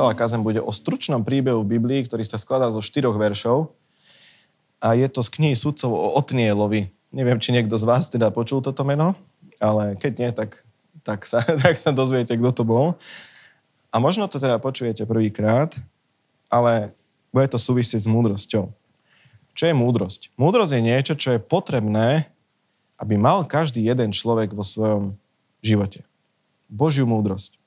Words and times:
celá 0.00 0.16
kazem 0.16 0.40
bude 0.40 0.64
o 0.64 0.72
stručnom 0.72 1.20
príbehu 1.20 1.60
v 1.60 1.76
Biblii, 1.76 2.08
ktorý 2.08 2.24
sa 2.24 2.40
skladá 2.40 2.72
zo 2.72 2.80
štyroch 2.80 3.20
veršov. 3.20 3.68
A 4.80 4.96
je 4.96 5.04
to 5.12 5.20
z 5.20 5.28
knihy 5.36 5.52
sudcov 5.52 5.92
o 5.92 6.16
Otnielovi. 6.16 6.88
Neviem, 7.12 7.36
či 7.36 7.52
niekto 7.52 7.76
z 7.76 7.84
vás 7.84 8.08
teda 8.08 8.32
počul 8.32 8.64
toto 8.64 8.80
meno, 8.80 9.12
ale 9.60 10.00
keď 10.00 10.12
nie, 10.16 10.30
tak, 10.32 10.64
tak, 11.04 11.28
sa, 11.28 11.44
tak 11.68 11.76
sa 11.76 11.92
dozviete, 11.92 12.32
kto 12.32 12.50
to 12.56 12.64
bol. 12.64 12.96
A 13.92 14.00
možno 14.00 14.24
to 14.24 14.40
teda 14.40 14.56
počujete 14.56 15.04
prvýkrát, 15.04 15.76
ale 16.48 16.96
bude 17.28 17.52
to 17.52 17.60
súvisieť 17.60 18.00
s 18.00 18.08
múdrosťou. 18.08 18.72
Čo 19.52 19.64
je 19.68 19.74
múdrosť? 19.76 20.32
Múdrosť 20.40 20.80
je 20.80 20.80
niečo, 20.80 21.12
čo 21.12 21.36
je 21.36 21.44
potrebné, 21.44 22.32
aby 22.96 23.20
mal 23.20 23.44
každý 23.44 23.84
jeden 23.84 24.16
človek 24.16 24.56
vo 24.56 24.64
svojom 24.64 25.20
živote. 25.60 26.08
Božiu 26.72 27.04
múdrosť. 27.04 27.59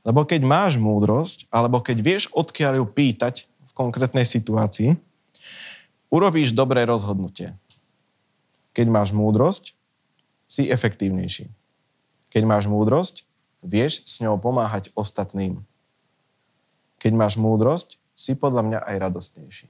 Lebo 0.00 0.24
keď 0.24 0.40
máš 0.44 0.80
múdrosť, 0.80 1.44
alebo 1.52 1.84
keď 1.84 1.98
vieš, 2.00 2.22
odkiaľ 2.32 2.80
ju 2.80 2.86
pýtať 2.88 3.44
v 3.46 3.72
konkrétnej 3.76 4.24
situácii, 4.24 4.96
urobíš 6.08 6.56
dobré 6.56 6.88
rozhodnutie. 6.88 7.54
Keď 8.72 8.86
máš 8.88 9.12
múdrosť, 9.12 9.76
si 10.50 10.66
efektívnejší. 10.66 11.46
Keď 12.34 12.42
máš 12.42 12.66
múdrosť, 12.66 13.22
vieš 13.62 14.02
s 14.02 14.18
ňou 14.18 14.34
pomáhať 14.34 14.90
ostatným. 14.98 15.62
Keď 16.98 17.12
máš 17.14 17.38
múdrosť, 17.38 18.02
si 18.18 18.36
podľa 18.36 18.66
mňa 18.66 18.78
aj 18.84 18.96
radostnejší. 19.00 19.68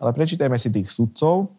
Ale 0.00 0.10
prečítajme 0.16 0.56
si 0.56 0.72
tých 0.72 0.88
sudcov. 0.88 1.52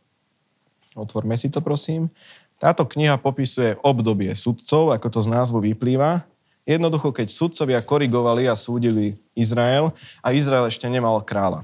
Otvorme 0.97 1.37
si 1.37 1.53
to, 1.53 1.61
prosím. 1.61 2.09
Táto 2.57 2.89
kniha 2.89 3.21
popisuje 3.21 3.77
obdobie 3.85 4.33
sudcov, 4.33 4.89
ako 4.89 5.07
to 5.13 5.19
z 5.21 5.29
názvu 5.29 5.61
vyplýva. 5.61 6.25
Jednoducho, 6.67 7.15
keď 7.15 7.31
sudcovia 7.31 7.79
korigovali 7.79 8.43
a 8.51 8.59
súdili 8.59 9.15
Izrael 9.31 9.95
a 10.19 10.35
Izrael 10.35 10.67
ešte 10.67 10.91
nemal 10.91 11.23
kráľa. 11.23 11.63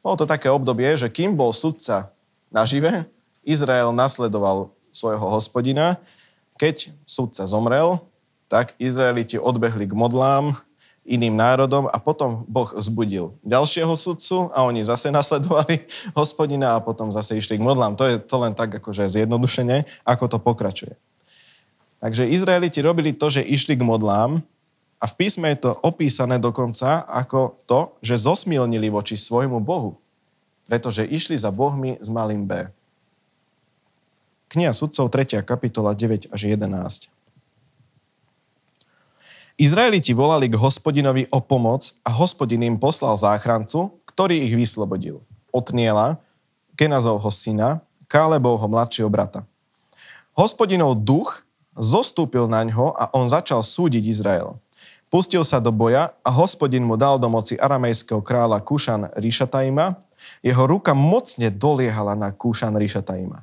Bolo 0.00 0.16
to 0.16 0.24
také 0.24 0.48
obdobie, 0.48 0.96
že 0.96 1.12
kým 1.12 1.36
bol 1.36 1.52
sudca 1.52 2.08
nažive, 2.48 3.04
Izrael 3.44 3.92
nasledoval 3.92 4.72
svojho 4.96 5.28
hospodina. 5.28 6.00
Keď 6.56 6.88
sudca 7.04 7.44
zomrel, 7.44 8.00
tak 8.48 8.72
Izraeliti 8.80 9.36
odbehli 9.36 9.84
k 9.84 9.92
modlám, 9.92 10.56
iným 11.08 11.32
národom 11.32 11.88
a 11.88 11.96
potom 11.96 12.44
Boh 12.44 12.68
zbudil 12.76 13.32
ďalšieho 13.40 13.96
sudcu 13.96 14.52
a 14.52 14.64
oni 14.68 14.84
zase 14.84 15.08
nasledovali 15.18 15.88
hospodina 16.12 16.76
a 16.76 16.84
potom 16.84 17.08
zase 17.08 17.40
išli 17.40 17.56
k 17.56 17.64
modlám. 17.64 17.96
To 17.96 18.04
je 18.04 18.20
to 18.20 18.36
len 18.40 18.52
tak 18.52 18.76
akože 18.76 19.08
zjednodušene, 19.08 19.88
ako 20.04 20.24
to 20.28 20.38
pokračuje. 20.40 20.96
Takže 21.98 22.30
Izraeliti 22.30 22.78
robili 22.78 23.10
to, 23.10 23.26
že 23.26 23.42
išli 23.42 23.74
k 23.74 23.82
modlám 23.82 24.38
a 24.98 25.04
v 25.06 25.14
písme 25.18 25.50
je 25.54 25.66
to 25.66 25.70
opísané 25.82 26.38
dokonca 26.38 27.02
ako 27.06 27.58
to, 27.66 27.94
že 28.02 28.22
zosmielnili 28.22 28.90
voči 28.90 29.18
svojmu 29.18 29.58
Bohu. 29.58 29.98
Pretože 30.66 31.06
išli 31.06 31.34
za 31.34 31.50
Bohmi 31.50 31.98
s 31.98 32.06
malým 32.10 32.46
B. 32.46 32.70
Kniha 34.48 34.72
sudcov 34.72 35.10
3. 35.10 35.42
kapitola 35.42 35.92
9 35.92 36.30
až 36.30 36.40
11. 36.48 37.10
Izraeliti 39.58 40.14
volali 40.14 40.46
k 40.46 40.54
hospodinovi 40.54 41.26
o 41.34 41.42
pomoc 41.42 41.82
a 42.06 42.14
hospodin 42.14 42.62
im 42.62 42.78
poslal 42.78 43.18
záchrancu, 43.18 43.90
ktorý 44.06 44.38
ich 44.46 44.54
vyslobodil. 44.54 45.18
Otniela, 45.50 46.22
Kenazovho 46.78 47.26
syna, 47.34 47.82
Kálebovho 48.06 48.70
mladšieho 48.70 49.10
brata. 49.10 49.42
Hospodinov 50.38 51.02
duch 51.02 51.42
zostúpil 51.78 52.50
na 52.50 52.66
ňo 52.66 52.92
a 52.92 53.08
on 53.14 53.30
začal 53.30 53.62
súdiť 53.62 54.04
Izrael. 54.04 54.58
Pustil 55.08 55.40
sa 55.40 55.56
do 55.56 55.72
boja 55.72 56.12
a 56.20 56.28
hospodin 56.28 56.84
mu 56.84 57.00
dal 57.00 57.16
do 57.16 57.32
moci 57.32 57.56
aramejského 57.56 58.20
kráľa 58.20 58.60
Kušan 58.60 59.08
Ríšataima. 59.16 59.96
Jeho 60.44 60.64
ruka 60.68 60.92
mocne 60.92 61.48
doliehala 61.48 62.12
na 62.12 62.28
Kušan 62.34 62.76
Ríšataima. 62.76 63.40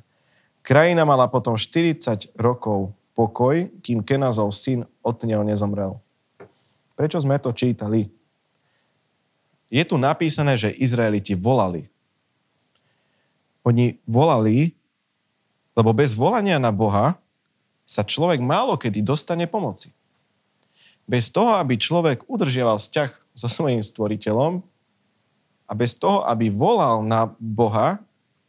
Krajina 0.62 1.02
mala 1.02 1.26
potom 1.26 1.58
40 1.58 2.38
rokov 2.38 2.94
pokoj, 3.18 3.66
kým 3.82 4.06
Kenazov 4.06 4.54
syn 4.54 4.86
Otniel 5.02 5.42
nezomrel. 5.42 5.98
Prečo 6.94 7.18
sme 7.18 7.40
to 7.42 7.50
čítali? 7.50 8.06
Je 9.66 9.82
tu 9.82 9.98
napísané, 9.98 10.54
že 10.54 10.70
Izraeliti 10.70 11.34
volali. 11.34 11.90
Oni 13.66 13.98
volali, 14.06 14.70
lebo 15.74 15.90
bez 15.90 16.14
volania 16.14 16.62
na 16.62 16.70
Boha 16.70 17.18
sa 17.86 18.02
človek 18.02 18.42
málo 18.42 18.74
kedy 18.74 19.00
dostane 19.00 19.46
pomoci. 19.46 19.94
Bez 21.06 21.30
toho, 21.30 21.54
aby 21.62 21.78
človek 21.78 22.26
udržiaval 22.26 22.82
vzťah 22.82 23.10
so 23.38 23.46
svojím 23.46 23.80
stvoriteľom 23.80 24.58
a 25.70 25.72
bez 25.72 25.94
toho, 25.94 26.26
aby 26.26 26.50
volal 26.50 27.06
na 27.06 27.30
Boha, 27.38 28.02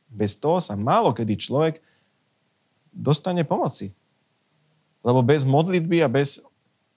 bez 0.09 0.33
toho 0.41 0.57
sa 0.57 0.73
málo 0.73 1.13
kedy 1.13 1.37
človek 1.37 1.77
dostane 2.89 3.45
pomoci. 3.45 3.93
Lebo 5.05 5.21
bez 5.21 5.45
modlitby 5.45 6.01
a 6.01 6.09
bez, 6.09 6.41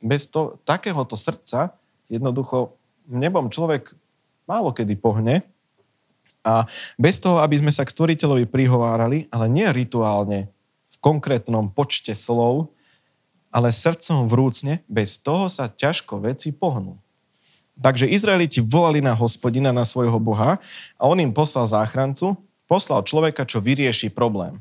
bez 0.00 0.24
to, 0.32 0.56
takéhoto 0.64 1.20
srdca 1.20 1.76
jednoducho 2.08 2.72
nebom 3.04 3.52
človek 3.52 3.92
málo 4.48 4.72
kedy 4.72 4.96
pohne. 4.96 5.44
A 6.40 6.64
bez 6.96 7.20
toho, 7.20 7.44
aby 7.44 7.60
sme 7.60 7.68
sa 7.68 7.84
k 7.84 7.92
stvoriteľovi 7.92 8.48
prihovárali, 8.48 9.28
ale 9.28 9.46
nie 9.52 9.68
rituálne, 9.68 10.48
konkrétnom 11.00 11.72
počte 11.72 12.12
slov, 12.12 12.72
ale 13.50 13.74
srdcom 13.74 14.30
vrúcne, 14.30 14.84
bez 14.86 15.18
toho 15.18 15.50
sa 15.50 15.66
ťažko 15.66 16.22
veci 16.22 16.54
pohnú. 16.54 17.00
Takže 17.80 18.06
Izraeliti 18.06 18.60
volali 18.60 19.00
na 19.00 19.16
hospodina, 19.16 19.72
na 19.72 19.88
svojho 19.88 20.20
Boha 20.20 20.60
a 21.00 21.02
on 21.08 21.16
im 21.18 21.32
poslal 21.32 21.64
záchrancu, 21.64 22.36
poslal 22.68 23.02
človeka, 23.02 23.48
čo 23.48 23.58
vyrieši 23.58 24.12
problém. 24.12 24.60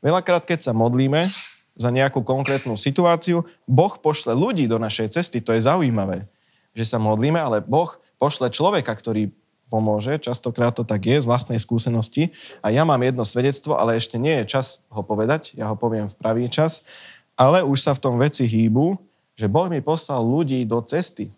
Veľakrát, 0.00 0.48
keď 0.48 0.68
sa 0.68 0.72
modlíme 0.72 1.28
za 1.76 1.92
nejakú 1.92 2.24
konkrétnu 2.24 2.74
situáciu, 2.80 3.44
Boh 3.68 3.94
pošle 4.00 4.32
ľudí 4.32 4.64
do 4.64 4.80
našej 4.80 5.12
cesty. 5.14 5.44
To 5.44 5.52
je 5.52 5.62
zaujímavé, 5.62 6.24
že 6.72 6.88
sa 6.88 6.96
modlíme, 6.96 7.38
ale 7.38 7.60
Boh 7.60 7.92
pošle 8.16 8.48
človeka, 8.48 8.96
ktorý 8.96 9.30
pomôže. 9.72 10.20
Častokrát 10.20 10.74
to 10.76 10.86
tak 10.86 11.04
je 11.04 11.18
z 11.18 11.26
vlastnej 11.26 11.58
skúsenosti. 11.58 12.30
A 12.62 12.70
ja 12.70 12.86
mám 12.86 13.00
jedno 13.02 13.26
svedectvo, 13.26 13.76
ale 13.76 13.98
ešte 13.98 14.20
nie 14.20 14.42
je 14.42 14.58
čas 14.58 14.86
ho 14.92 15.02
povedať. 15.02 15.56
Ja 15.58 15.72
ho 15.72 15.76
poviem 15.76 16.06
v 16.06 16.18
pravý 16.18 16.46
čas. 16.48 16.86
Ale 17.34 17.66
už 17.66 17.82
sa 17.82 17.92
v 17.96 18.02
tom 18.02 18.14
veci 18.16 18.46
hýbu, 18.46 18.94
že 19.34 19.50
Boh 19.50 19.66
mi 19.66 19.82
poslal 19.82 20.22
ľudí 20.22 20.62
do 20.62 20.78
cesty. 20.86 21.34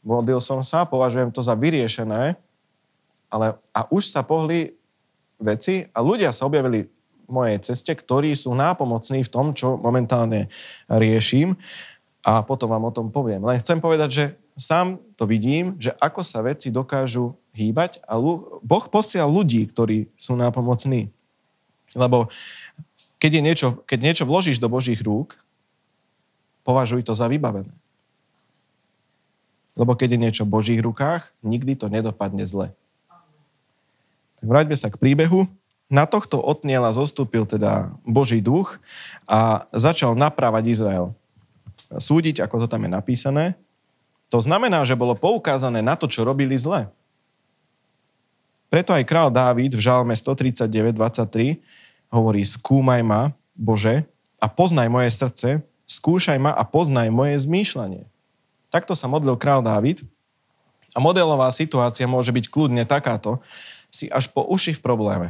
Modlil 0.00 0.40
som 0.40 0.64
sa, 0.64 0.88
považujem 0.88 1.28
to 1.28 1.44
za 1.44 1.52
vyriešené, 1.52 2.40
ale 3.28 3.46
a 3.76 3.80
už 3.92 4.08
sa 4.08 4.24
pohli 4.24 4.72
veci 5.36 5.84
a 5.92 6.00
ľudia 6.00 6.32
sa 6.32 6.48
objavili 6.48 6.88
v 6.88 7.30
mojej 7.30 7.60
ceste, 7.60 7.92
ktorí 7.92 8.32
sú 8.32 8.56
nápomocní 8.56 9.22
v 9.22 9.32
tom, 9.32 9.52
čo 9.52 9.76
momentálne 9.76 10.48
riešim 10.88 11.54
a 12.24 12.40
potom 12.44 12.72
vám 12.72 12.88
o 12.88 12.94
tom 12.96 13.08
poviem. 13.08 13.44
Len 13.44 13.60
chcem 13.60 13.80
povedať, 13.80 14.08
že 14.10 14.24
sám 14.60 15.00
to 15.16 15.24
vidím, 15.24 15.80
že 15.80 15.96
ako 15.96 16.20
sa 16.20 16.44
veci 16.44 16.68
dokážu 16.68 17.32
hýbať 17.56 18.04
a 18.04 18.20
Boh 18.60 18.84
posiel 18.92 19.24
ľudí, 19.24 19.64
ktorí 19.72 20.12
sú 20.20 20.36
nápomocní. 20.36 21.08
Lebo 21.96 22.28
keď, 23.16 23.40
je 23.40 23.42
niečo, 23.42 23.68
keď 23.88 23.98
niečo 24.04 24.24
vložíš 24.28 24.60
do 24.60 24.68
Božích 24.68 25.00
rúk, 25.00 25.40
považuj 26.62 27.08
to 27.08 27.16
za 27.16 27.26
vybavené. 27.26 27.72
Lebo 29.74 29.96
keď 29.96 30.14
je 30.14 30.22
niečo 30.28 30.42
v 30.44 30.52
Božích 30.54 30.80
rukách, 30.84 31.32
nikdy 31.40 31.72
to 31.74 31.88
nedopadne 31.88 32.44
zle. 32.44 32.76
Tak 34.40 34.46
vráťme 34.46 34.76
sa 34.76 34.92
k 34.92 35.00
príbehu. 35.00 35.48
Na 35.90 36.06
tohto 36.06 36.38
otniela 36.38 36.94
zostúpil 36.94 37.48
teda 37.48 37.90
Boží 38.06 38.38
duch 38.38 38.78
a 39.26 39.66
začal 39.74 40.14
naprávať 40.14 40.70
Izrael. 40.70 41.06
Súdiť, 41.90 42.46
ako 42.46 42.62
to 42.62 42.66
tam 42.70 42.86
je 42.86 42.90
napísané, 42.94 43.58
to 44.30 44.38
znamená, 44.38 44.86
že 44.86 44.94
bolo 44.94 45.18
poukázané 45.18 45.82
na 45.82 45.98
to, 45.98 46.06
čo 46.06 46.22
robili 46.22 46.54
zle. 46.54 46.86
Preto 48.70 48.94
aj 48.94 49.02
král 49.02 49.34
Dávid 49.34 49.74
v 49.74 49.82
žalme 49.82 50.14
139.23 50.14 51.58
hovorí, 52.14 52.46
skúmaj 52.46 53.02
ma, 53.02 53.34
Bože, 53.58 54.06
a 54.38 54.46
poznaj 54.46 54.88
moje 54.88 55.10
srdce, 55.10 55.48
skúšaj 55.84 56.38
ma 56.38 56.54
a 56.54 56.62
poznaj 56.62 57.10
moje 57.10 57.36
zmýšľanie. 57.42 58.06
Takto 58.70 58.94
sa 58.94 59.10
modlil 59.10 59.34
král 59.34 59.60
Dávid 59.66 60.06
a 60.94 61.02
modelová 61.02 61.50
situácia 61.50 62.06
môže 62.06 62.30
byť 62.30 62.46
kľudne 62.46 62.86
takáto, 62.86 63.42
si 63.90 64.06
až 64.14 64.30
po 64.30 64.46
uši 64.46 64.78
v 64.78 64.80
probléme. 64.86 65.28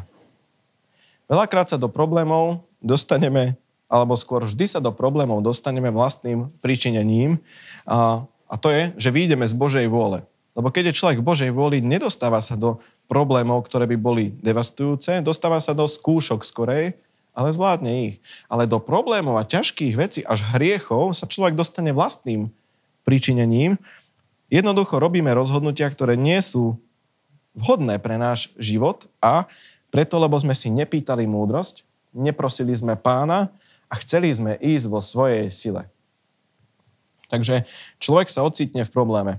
Veľakrát 1.25 1.73
sa 1.73 1.81
do 1.81 1.89
problémov 1.89 2.69
dostaneme, 2.85 3.57
alebo 3.89 4.13
skôr 4.21 4.45
vždy 4.45 4.69
sa 4.69 4.81
do 4.85 4.93
problémov 4.93 5.41
dostaneme 5.41 5.89
vlastným 5.89 6.53
príčinením 6.61 7.41
a 7.89 8.29
a 8.51 8.59
to 8.59 8.75
je, 8.75 8.91
že 8.99 9.15
vyjdeme 9.15 9.47
z 9.47 9.55
Božej 9.55 9.87
vôle. 9.87 10.27
Lebo 10.59 10.75
keď 10.75 10.91
je 10.91 10.99
človek 10.99 11.23
v 11.23 11.29
Božej 11.31 11.51
vôli, 11.55 11.79
nedostáva 11.79 12.43
sa 12.43 12.59
do 12.59 12.83
problémov, 13.07 13.63
ktoré 13.71 13.87
by 13.87 13.97
boli 13.97 14.25
devastujúce, 14.43 15.23
dostáva 15.23 15.63
sa 15.63 15.71
do 15.71 15.87
skúšok 15.87 16.43
skorej, 16.43 16.99
ale 17.31 17.55
zvládne 17.55 17.93
ich. 18.11 18.17
Ale 18.51 18.67
do 18.67 18.83
problémov 18.83 19.39
a 19.39 19.47
ťažkých 19.47 19.95
vecí 19.95 20.21
až 20.27 20.43
hriechov 20.51 21.15
sa 21.15 21.31
človek 21.31 21.55
dostane 21.55 21.95
vlastným 21.95 22.51
pričinením. 23.07 23.79
Jednoducho 24.51 24.99
robíme 24.99 25.31
rozhodnutia, 25.31 25.87
ktoré 25.87 26.19
nie 26.19 26.43
sú 26.43 26.75
vhodné 27.55 28.03
pre 28.03 28.19
náš 28.19 28.51
život 28.59 29.07
a 29.23 29.47
preto, 29.95 30.19
lebo 30.19 30.35
sme 30.39 30.55
si 30.55 30.71
nepýtali 30.71 31.27
múdrosť, 31.27 31.87
neprosili 32.11 32.75
sme 32.75 32.99
pána 32.99 33.51
a 33.91 33.95
chceli 33.99 34.31
sme 34.31 34.59
ísť 34.59 34.87
vo 34.91 34.99
svojej 35.03 35.51
sile. 35.51 35.87
Takže 37.31 37.65
človek 38.03 38.27
sa 38.27 38.43
ocitne 38.43 38.83
v 38.83 38.91
probléme. 38.91 39.39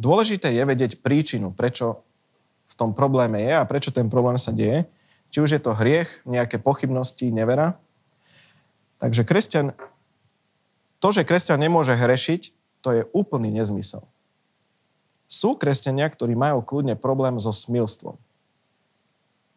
Dôležité 0.00 0.52
je 0.52 0.64
vedieť 0.64 0.92
príčinu, 1.04 1.52
prečo 1.52 2.00
v 2.66 2.74
tom 2.74 2.96
probléme 2.96 3.36
je 3.40 3.52
a 3.52 3.68
prečo 3.68 3.92
ten 3.92 4.08
problém 4.08 4.40
sa 4.40 4.50
deje. 4.50 4.88
Či 5.30 5.38
už 5.44 5.50
je 5.56 5.60
to 5.60 5.76
hriech, 5.76 6.08
nejaké 6.24 6.56
pochybnosti, 6.56 7.28
nevera. 7.28 7.76
Takže 8.96 9.28
kresťan, 9.28 9.76
to, 11.00 11.08
že 11.12 11.28
kresťan 11.28 11.60
nemôže 11.60 11.92
hrešiť, 11.92 12.56
to 12.80 12.88
je 12.96 13.02
úplný 13.12 13.52
nezmysel. 13.52 14.04
Sú 15.28 15.58
kresťania, 15.58 16.08
ktorí 16.08 16.32
majú 16.38 16.62
kľudne 16.62 16.96
problém 16.96 17.36
so 17.36 17.52
smilstvom. 17.52 18.16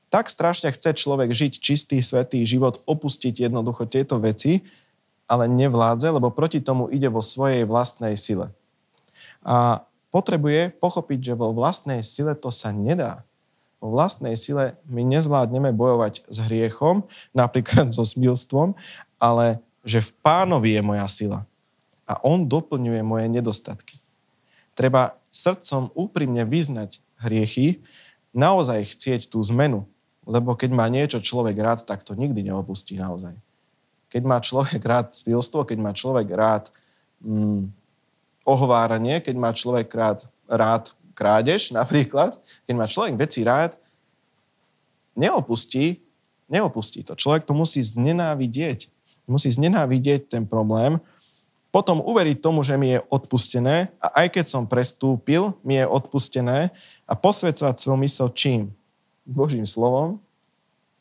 Tak 0.10 0.28
strašne 0.28 0.74
chce 0.74 0.98
človek 0.98 1.30
žiť 1.30 1.54
čistý, 1.62 2.02
svetý 2.02 2.42
život, 2.42 2.82
opustiť 2.90 3.46
jednoducho 3.46 3.86
tieto 3.86 4.18
veci, 4.18 4.66
ale 5.30 5.46
nevládze, 5.46 6.10
lebo 6.10 6.34
proti 6.34 6.58
tomu 6.58 6.90
ide 6.90 7.06
vo 7.06 7.22
svojej 7.22 7.62
vlastnej 7.70 8.18
sile. 8.18 8.50
A 9.46 9.86
potrebuje 10.10 10.74
pochopiť, 10.82 11.20
že 11.32 11.34
vo 11.38 11.54
vlastnej 11.54 12.02
sile 12.02 12.34
to 12.34 12.50
sa 12.50 12.74
nedá. 12.74 13.22
Vo 13.78 13.94
vlastnej 13.94 14.34
sile 14.34 14.76
my 14.90 15.06
nezvládneme 15.06 15.70
bojovať 15.72 16.26
s 16.26 16.38
hriechom, 16.50 17.06
napríklad 17.38 17.94
so 17.96 18.02
smilstvom, 18.02 18.74
ale 19.22 19.62
že 19.86 20.02
v 20.02 20.12
pánovi 20.26 20.76
je 20.76 20.82
moja 20.82 21.08
sila. 21.08 21.40
A 22.10 22.18
on 22.26 22.50
doplňuje 22.50 23.06
moje 23.06 23.30
nedostatky. 23.30 24.02
Treba 24.74 25.14
srdcom 25.30 25.94
úprimne 25.94 26.42
vyznať 26.42 27.06
hriechy, 27.22 27.86
naozaj 28.34 28.98
chcieť 28.98 29.30
tú 29.30 29.38
zmenu. 29.54 29.86
Lebo 30.26 30.58
keď 30.58 30.74
má 30.74 30.90
niečo 30.90 31.22
človek 31.22 31.54
rád, 31.62 31.86
tak 31.86 32.02
to 32.02 32.18
nikdy 32.18 32.42
neopustí 32.42 32.98
naozaj 32.98 33.38
keď 34.10 34.22
má 34.26 34.38
človek 34.42 34.82
rád 34.82 35.14
spilstvo, 35.14 35.64
keď 35.64 35.78
má 35.78 35.92
človek 35.94 36.28
rád 36.34 36.74
mm, 37.22 37.70
ohováranie, 38.44 39.22
keď 39.22 39.36
má 39.38 39.54
človek 39.54 39.88
rád, 39.94 40.26
rád 40.50 40.92
krádež 41.14 41.72
napríklad, 41.80 42.36
keď 42.66 42.74
má 42.76 42.86
človek 42.90 43.16
veci 43.16 43.46
rád, 43.46 43.78
neopustí, 45.14 46.02
neopustí 46.50 47.06
to. 47.06 47.14
Človek 47.14 47.46
to 47.46 47.54
musí 47.54 47.80
znenávidieť. 47.86 48.90
Musí 49.30 49.54
znenávidieť 49.54 50.26
ten 50.26 50.42
problém, 50.42 50.98
potom 51.70 52.02
uveriť 52.02 52.42
tomu, 52.42 52.66
že 52.66 52.82
mi 52.82 52.98
je 52.98 53.00
odpustené 53.14 53.94
a 54.02 54.26
aj 54.26 54.34
keď 54.34 54.46
som 54.50 54.66
prestúpil, 54.66 55.54
mi 55.62 55.78
je 55.78 55.86
odpustené 55.86 56.74
a 57.06 57.14
posvedcovať 57.14 57.76
svoju 57.78 57.98
mysel 58.02 58.28
čím? 58.34 58.74
Božím 59.22 59.70
slovom, 59.70 60.18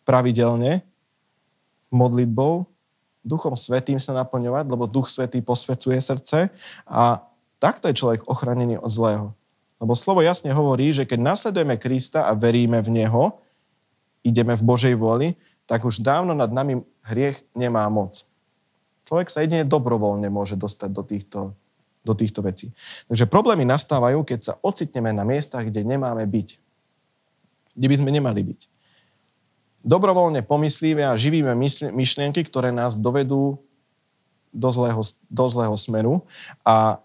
pravidelne, 0.05 0.85
modlitbou, 1.89 2.69
Duchom 3.27 3.59
Svetým 3.59 3.99
sa 3.99 4.15
naplňovať, 4.15 4.65
lebo 4.71 4.87
Duch 4.87 5.11
Svetý 5.11 5.43
posvecuje 5.43 5.99
srdce 5.99 6.49
a 6.87 7.23
takto 7.59 7.91
je 7.91 7.99
človek 7.99 8.27
ochranený 8.31 8.79
od 8.79 8.91
zlého. 8.91 9.27
Lebo 9.79 9.95
slovo 9.95 10.23
jasne 10.23 10.51
hovorí, 10.51 10.91
že 10.91 11.07
keď 11.07 11.23
nasledujeme 11.23 11.79
Krista 11.79 12.27
a 12.27 12.35
veríme 12.35 12.83
v 12.83 13.03
Neho, 13.03 13.39
ideme 14.27 14.59
v 14.59 14.67
Božej 14.67 14.95
vôli, 14.99 15.39
tak 15.69 15.85
už 15.87 16.03
dávno 16.03 16.35
nad 16.35 16.51
nami 16.51 16.83
hriech 17.07 17.39
nemá 17.55 17.87
moc. 17.87 18.27
Človek 19.07 19.29
sa 19.31 19.45
jedine 19.45 19.63
dobrovoľne 19.63 20.27
môže 20.33 20.59
dostať 20.59 20.91
do 20.91 21.03
týchto, 21.07 21.41
do 22.03 22.15
týchto 22.17 22.43
vecí. 22.43 22.75
Takže 23.07 23.31
problémy 23.31 23.63
nastávajú, 23.69 24.25
keď 24.27 24.41
sa 24.41 24.55
ocitneme 24.65 25.15
na 25.15 25.23
miestach, 25.23 25.69
kde 25.69 25.87
nemáme 25.87 26.25
byť. 26.27 26.49
Kde 27.79 27.87
by 27.87 27.97
sme 27.99 28.11
nemali 28.11 28.43
byť 28.43 28.78
dobrovoľne 29.83 30.43
pomyslíme 30.43 31.05
a 31.07 31.19
živíme 31.19 31.55
myšlienky, 31.93 32.43
ktoré 32.47 32.75
nás 32.75 32.99
dovedú 32.99 33.61
do 34.51 34.69
zlého, 34.73 35.03
do 35.29 35.47
zlého 35.47 35.77
smeru 35.77 36.15
a 36.65 36.99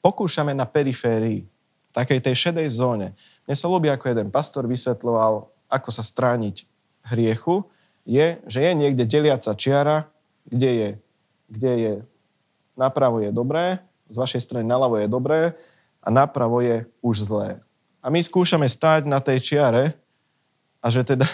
pokúšame 0.00 0.56
na 0.56 0.64
periférii, 0.64 1.46
takej 1.92 2.20
tej 2.24 2.34
šedej 2.34 2.68
zóne. 2.72 3.08
Mne 3.46 3.56
sa 3.56 3.70
ľúbi, 3.70 3.88
ako 3.92 4.10
jeden 4.10 4.28
pastor 4.32 4.66
vysvetloval, 4.66 5.48
ako 5.70 5.88
sa 5.92 6.02
strániť 6.02 6.66
hriechu, 7.14 7.66
je, 8.06 8.38
že 8.46 8.58
je 8.62 8.72
niekde 8.74 9.04
deliaca 9.06 9.54
čiara, 9.58 10.06
kde 10.46 10.70
je, 10.70 10.90
kde 11.50 11.72
je 11.74 11.94
napravo 12.78 13.18
je 13.18 13.32
dobré, 13.32 13.80
z 14.06 14.16
vašej 14.20 14.44
strany 14.44 14.64
naľavo 14.68 15.00
je 15.00 15.08
dobré 15.10 15.40
a 16.04 16.08
napravo 16.12 16.62
je 16.62 16.86
už 17.02 17.26
zlé. 17.26 17.58
A 17.98 18.12
my 18.12 18.22
skúšame 18.22 18.70
stáť 18.70 19.10
na 19.10 19.18
tej 19.18 19.42
čiare 19.42 19.98
a 20.78 20.86
že 20.92 21.02
teda 21.02 21.26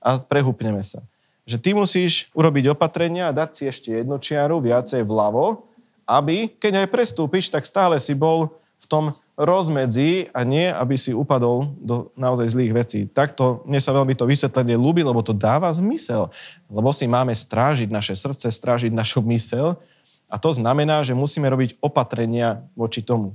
a 0.00 0.18
prehúpneme 0.18 0.80
sa. 0.80 1.04
Že 1.44 1.56
ty 1.60 1.70
musíš 1.76 2.12
urobiť 2.32 2.72
opatrenia 2.72 3.28
a 3.28 3.36
dať 3.36 3.50
si 3.52 3.62
ešte 3.68 3.88
jednu 3.92 4.16
čiaru 4.20 4.60
viacej 4.60 5.04
vľavo, 5.04 5.64
aby, 6.08 6.50
keď 6.50 6.84
aj 6.84 6.92
prestúpiš, 6.92 7.52
tak 7.52 7.62
stále 7.68 8.00
si 8.00 8.16
bol 8.18 8.50
v 8.80 8.86
tom 8.88 9.04
rozmedzi 9.40 10.28
a 10.36 10.44
nie, 10.44 10.68
aby 10.68 11.00
si 11.00 11.16
upadol 11.16 11.72
do 11.80 12.12
naozaj 12.12 12.52
zlých 12.52 12.72
vecí. 12.76 13.00
Takto 13.08 13.64
mne 13.64 13.80
sa 13.80 13.96
veľmi 13.96 14.12
to 14.12 14.28
vysvetlenie 14.28 14.76
ľúbi, 14.76 15.00
lebo 15.00 15.24
to 15.24 15.32
dáva 15.32 15.72
zmysel. 15.72 16.28
Lebo 16.68 16.92
si 16.92 17.08
máme 17.08 17.32
strážiť 17.32 17.88
naše 17.88 18.12
srdce, 18.12 18.52
strážiť 18.52 18.92
našu 18.92 19.24
mysel 19.32 19.80
a 20.28 20.36
to 20.36 20.52
znamená, 20.52 21.00
že 21.02 21.16
musíme 21.16 21.48
robiť 21.48 21.80
opatrenia 21.80 22.62
voči 22.76 23.00
tomu. 23.00 23.34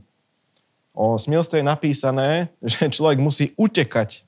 O 0.96 1.20
smilstve 1.20 1.60
je 1.60 1.66
napísané, 1.68 2.30
že 2.64 2.86
človek 2.88 3.18
musí 3.18 3.58
utekať 3.58 4.24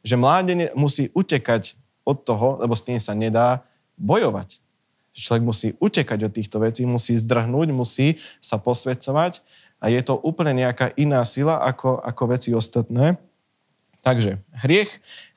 že 0.00 0.16
mládenie 0.16 0.72
musí 0.76 1.12
utekať 1.12 1.76
od 2.04 2.24
toho, 2.24 2.58
lebo 2.60 2.72
s 2.72 2.84
tým 2.84 2.96
sa 2.96 3.12
nedá 3.12 3.64
bojovať. 4.00 4.60
Človek 5.12 5.44
musí 5.44 5.68
utekať 5.76 6.18
od 6.26 6.32
týchto 6.32 6.56
vecí, 6.62 6.82
musí 6.88 7.18
zdrhnúť, 7.18 7.68
musí 7.74 8.16
sa 8.40 8.56
posvedcovať 8.56 9.44
a 9.82 9.92
je 9.92 10.00
to 10.00 10.16
úplne 10.16 10.56
nejaká 10.64 10.94
iná 10.96 11.20
sila 11.26 11.60
ako, 11.60 12.00
ako 12.00 12.22
veci 12.30 12.50
ostatné. 12.56 13.20
Takže 14.00 14.40
hriech 14.64 14.88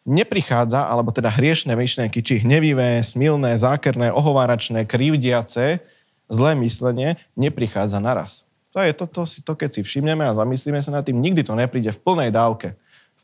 neprichádza, 0.07 0.87
alebo 0.87 1.11
teda 1.11 1.31
hriešne 1.31 1.75
myšlienky, 1.75 2.19
či 2.23 2.43
hnevivé, 2.43 2.99
smilné, 3.03 3.55
zákerné, 3.59 4.11
ohováračné, 4.11 4.87
krivdiace, 4.87 5.83
zlé 6.27 6.51
myslenie, 6.63 7.19
neprichádza 7.35 7.99
naraz. 8.03 8.51
To 8.75 8.81
je 8.83 8.91
to, 8.95 9.05
to, 9.05 9.23
to, 9.23 9.53
keď 9.53 9.69
si 9.69 9.81
všimneme 9.85 10.25
a 10.25 10.35
zamyslíme 10.35 10.79
sa 10.81 10.91
nad 10.91 11.03
tým, 11.05 11.19
nikdy 11.19 11.45
to 11.45 11.53
nepríde 11.55 11.93
v 11.93 12.01
plnej 12.03 12.29
dávke 12.33 12.75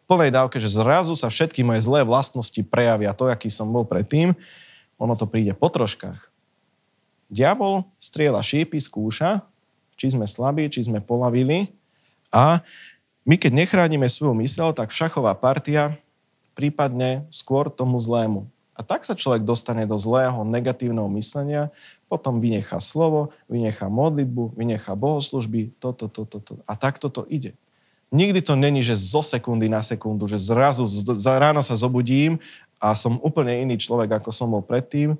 plnej 0.09 0.33
dávke, 0.33 0.57
že 0.57 0.73
zrazu 0.73 1.13
sa 1.13 1.29
všetky 1.29 1.61
moje 1.61 1.85
zlé 1.85 2.01
vlastnosti 2.01 2.57
prejavia 2.65 3.13
to, 3.13 3.29
aký 3.29 3.53
som 3.53 3.69
bol 3.69 3.85
predtým. 3.85 4.33
Ono 4.97 5.13
to 5.13 5.29
príde 5.29 5.53
po 5.53 5.69
troškách. 5.69 6.33
Diabol 7.29 7.85
striela 8.01 8.41
šípy, 8.41 8.81
skúša, 8.81 9.45
či 9.93 10.17
sme 10.17 10.25
slabí, 10.25 10.65
či 10.73 10.81
sme 10.81 10.97
polavili 10.97 11.69
a 12.33 12.65
my 13.29 13.37
keď 13.37 13.53
nechránime 13.53 14.09
svoju 14.09 14.33
mysel, 14.41 14.73
tak 14.73 14.89
šachová 14.89 15.37
partia 15.37 15.93
prípadne 16.57 17.29
skôr 17.29 17.69
tomu 17.69 18.01
zlému. 18.01 18.49
A 18.73 18.81
tak 18.81 19.05
sa 19.05 19.13
človek 19.13 19.45
dostane 19.45 19.85
do 19.85 19.99
zlého, 19.99 20.41
negatívneho 20.41 21.05
myslenia, 21.13 21.69
potom 22.09 22.41
vynechá 22.41 22.81
slovo, 22.81 23.29
vynechá 23.45 23.91
modlitbu, 23.91 24.57
vynechá 24.57 24.97
bohoslužby, 24.97 25.77
toto, 25.77 26.09
toto, 26.09 26.41
toto. 26.41 26.63
A 26.65 26.73
takto 26.73 27.11
to 27.11 27.27
ide. 27.29 27.53
Nikdy 28.09 28.41
to 28.41 28.57
není, 28.57 28.81
že 28.81 28.97
zo 28.97 29.21
sekundy 29.21 29.69
na 29.69 29.85
sekundu, 29.85 30.25
že 30.25 30.41
zrazu 30.41 30.89
za 31.17 31.37
ráno 31.37 31.61
sa 31.61 31.77
zobudím 31.77 32.41
a 32.81 32.97
som 32.97 33.21
úplne 33.21 33.61
iný 33.61 33.77
človek, 33.77 34.17
ako 34.17 34.33
som 34.33 34.49
bol 34.49 34.65
predtým. 34.65 35.13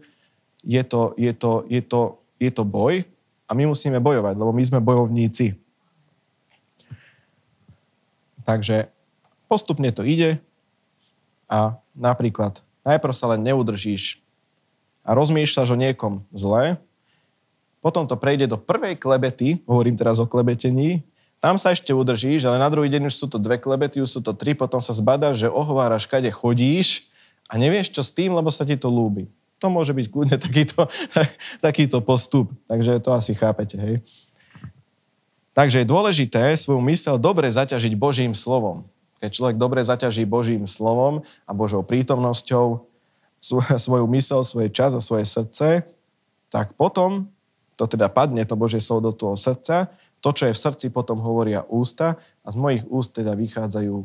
Je 0.65 0.81
to, 0.81 1.13
je 1.13 1.29
to, 1.38 1.69
je 1.69 1.81
to, 1.86 2.01
je 2.41 2.50
to 2.50 2.63
boj 2.65 3.05
a 3.46 3.51
my 3.53 3.69
musíme 3.69 4.01
bojovať, 4.01 4.36
lebo 4.36 4.50
my 4.50 4.63
sme 4.65 4.81
bojovníci. 4.81 5.53
Takže 8.41 8.89
postupne 9.46 9.93
to 9.93 10.01
ide 10.01 10.41
a 11.46 11.77
napríklad 11.93 12.65
najprv 12.81 13.13
sa 13.13 13.29
len 13.38 13.46
neudržíš 13.46 14.25
a 15.05 15.13
rozmýšľaš 15.13 15.74
o 15.74 15.77
niekom 15.77 16.25
zle, 16.34 16.81
potom 17.79 18.10
to 18.10 18.19
prejde 18.19 18.50
do 18.50 18.58
prvej 18.60 19.00
klebety, 19.00 19.62
hovorím 19.63 19.96
teraz 19.96 20.19
o 20.19 20.27
klebetení, 20.27 21.05
tam 21.39 21.55
sa 21.55 21.72
ešte 21.72 21.96
udržíš, 21.96 22.43
ale 22.43 22.60
na 22.60 22.67
druhý 22.67 22.91
deň 22.91 23.08
už 23.08 23.15
sú 23.15 23.25
to 23.31 23.39
dve 23.39 23.55
klebety, 23.55 24.03
už 24.03 24.19
sú 24.19 24.22
to 24.24 24.36
tri, 24.36 24.51
potom 24.51 24.84
sa 24.84 24.91
zbadáš, 24.91 25.48
že 25.48 25.48
ohováraš, 25.48 26.03
kade 26.03 26.27
chodíš 26.27 27.08
a 27.48 27.55
nevieš, 27.55 27.96
čo 27.96 28.03
s 28.03 28.12
tým, 28.12 28.36
lebo 28.36 28.51
sa 28.51 28.67
ti 28.67 28.75
to 28.75 28.91
lúbi. 28.91 29.31
To 29.63 29.72
môže 29.72 29.96
byť 29.96 30.05
kľudne 30.12 30.38
takýto, 30.46 30.88
takýto 31.63 32.03
postup. 32.03 32.51
Takže 32.67 33.00
to 33.00 33.15
asi 33.15 33.31
chápete, 33.36 33.79
hej. 33.79 34.03
Takže 35.55 35.84
je 35.84 35.91
dôležité 35.91 36.55
svoju 36.55 36.79
mysel 36.88 37.15
dobre 37.19 37.48
zaťažiť 37.48 37.96
Božím 37.96 38.36
slovom. 38.36 38.88
Keď 39.19 39.31
človek 39.31 39.58
dobre 39.60 39.84
zaťaží 39.84 40.24
Božím 40.24 40.63
slovom 40.63 41.24
a 41.43 41.51
Božou 41.51 41.84
prítomnosťou 41.84 42.84
svoju 43.88 44.05
mysel, 44.12 44.43
svoje 44.43 44.72
čas 44.72 44.91
a 44.91 45.03
svoje 45.03 45.24
srdce, 45.24 45.88
tak 46.51 46.75
potom 46.75 47.31
to 47.79 47.88
teda 47.88 48.12
padne, 48.12 48.43
to 48.43 48.60
Božie 48.60 48.84
slovo 48.84 49.12
do 49.12 49.13
toho 49.15 49.39
srdca 49.39 49.88
To, 50.20 50.36
čo 50.36 50.52
je 50.52 50.56
v 50.56 50.64
srdci, 50.64 50.86
potom 50.92 51.24
hovoria 51.24 51.64
ústa 51.68 52.20
a 52.44 52.48
z 52.52 52.56
mojich 52.60 52.84
úst 52.92 53.16
teda 53.16 53.36
vychádzajú 53.40 53.96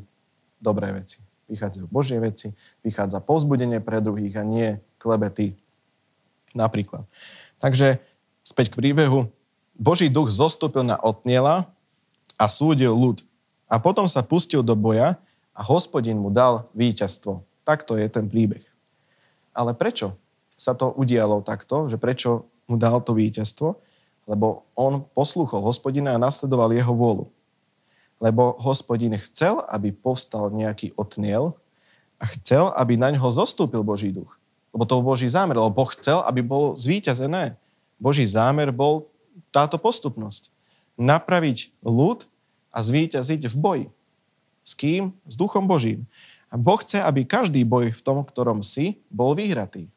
dobré 0.62 0.94
veci. 0.94 1.20
Vychádzajú 1.50 1.86
Božie 1.90 2.16
veci, 2.22 2.54
vychádza 2.86 3.20
povzbudenie 3.20 3.82
pre 3.82 4.00
druhých 4.00 4.40
a 4.40 4.44
nie 4.46 4.80
klebety. 5.02 5.58
Napríklad. 6.54 7.04
Takže 7.58 7.98
späť 8.46 8.72
k 8.72 8.78
príbehu. 8.78 9.28
Boží 9.74 10.06
duch 10.06 10.30
zostúpil 10.30 10.86
na 10.86 10.94
Otniela 11.02 11.66
a 12.38 12.46
súdil 12.46 12.94
ľud. 12.94 13.26
A 13.66 13.82
potom 13.82 14.06
sa 14.06 14.22
pustil 14.22 14.62
do 14.62 14.78
boja 14.78 15.18
a 15.50 15.60
hospodin 15.66 16.14
mu 16.14 16.30
dal 16.30 16.70
víťazstvo. 16.78 17.42
Takto 17.66 17.98
je 17.98 18.06
ten 18.06 18.30
príbeh. 18.30 18.62
Ale 19.50 19.74
prečo 19.74 20.14
sa 20.54 20.78
to 20.78 20.94
udialo 20.94 21.42
takto? 21.42 21.90
Že 21.90 21.96
prečo 21.98 22.30
mu 22.70 22.78
dal 22.78 23.02
to 23.02 23.18
víťazstvo? 23.18 23.74
Lebo 24.24 24.64
on 24.72 25.04
poslúchol 25.12 25.60
hospodina 25.60 26.16
a 26.16 26.22
nasledoval 26.22 26.72
jeho 26.72 26.92
vôľu. 26.92 27.26
Lebo 28.20 28.56
hospodin 28.60 29.12
chcel, 29.20 29.60
aby 29.68 29.92
povstal 29.92 30.48
nejaký 30.48 30.96
otniel 30.96 31.52
a 32.16 32.24
chcel, 32.38 32.72
aby 32.78 32.96
na 32.96 33.12
ňo 33.12 33.28
zostúpil 33.28 33.84
Boží 33.84 34.14
duch. 34.14 34.32
Lebo 34.72 34.88
to 34.88 34.98
bol 34.98 35.14
Boží 35.14 35.28
zámer, 35.28 35.54
lebo 35.54 35.70
Boh 35.70 35.90
chcel, 35.92 36.24
aby 36.24 36.40
bol 36.40 36.74
zvíťazené. 36.74 37.54
Boží 38.00 38.26
zámer 38.26 38.74
bol 38.74 39.06
táto 39.54 39.78
postupnosť. 39.78 40.50
Napraviť 40.98 41.74
ľud 41.84 42.26
a 42.74 42.78
zvíťaziť 42.82 43.46
v 43.50 43.54
boji. 43.54 43.86
S 44.64 44.72
kým? 44.74 45.14
S 45.28 45.34
duchom 45.38 45.68
Božím. 45.70 46.08
A 46.50 46.58
Boh 46.58 46.78
chce, 46.78 47.02
aby 47.02 47.26
každý 47.26 47.62
boj 47.62 47.94
v 47.94 48.00
tom, 48.02 48.22
ktorom 48.26 48.62
si, 48.62 49.02
bol 49.10 49.34
vyhratý. 49.34 49.90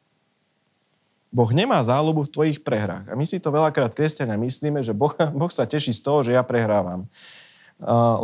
Boh 1.28 1.50
nemá 1.52 1.76
záľubu 1.84 2.24
v 2.24 2.32
tvojich 2.32 2.58
prehrách. 2.64 3.08
A 3.08 3.14
my 3.14 3.24
si 3.28 3.36
to 3.36 3.52
veľakrát 3.52 3.92
kresťania 3.92 4.40
myslíme, 4.40 4.80
že 4.80 4.96
boh, 4.96 5.12
boh 5.40 5.52
sa 5.52 5.68
teší 5.68 5.92
z 5.92 6.00
toho, 6.00 6.24
že 6.24 6.32
ja 6.32 6.40
prehrávam. 6.40 7.04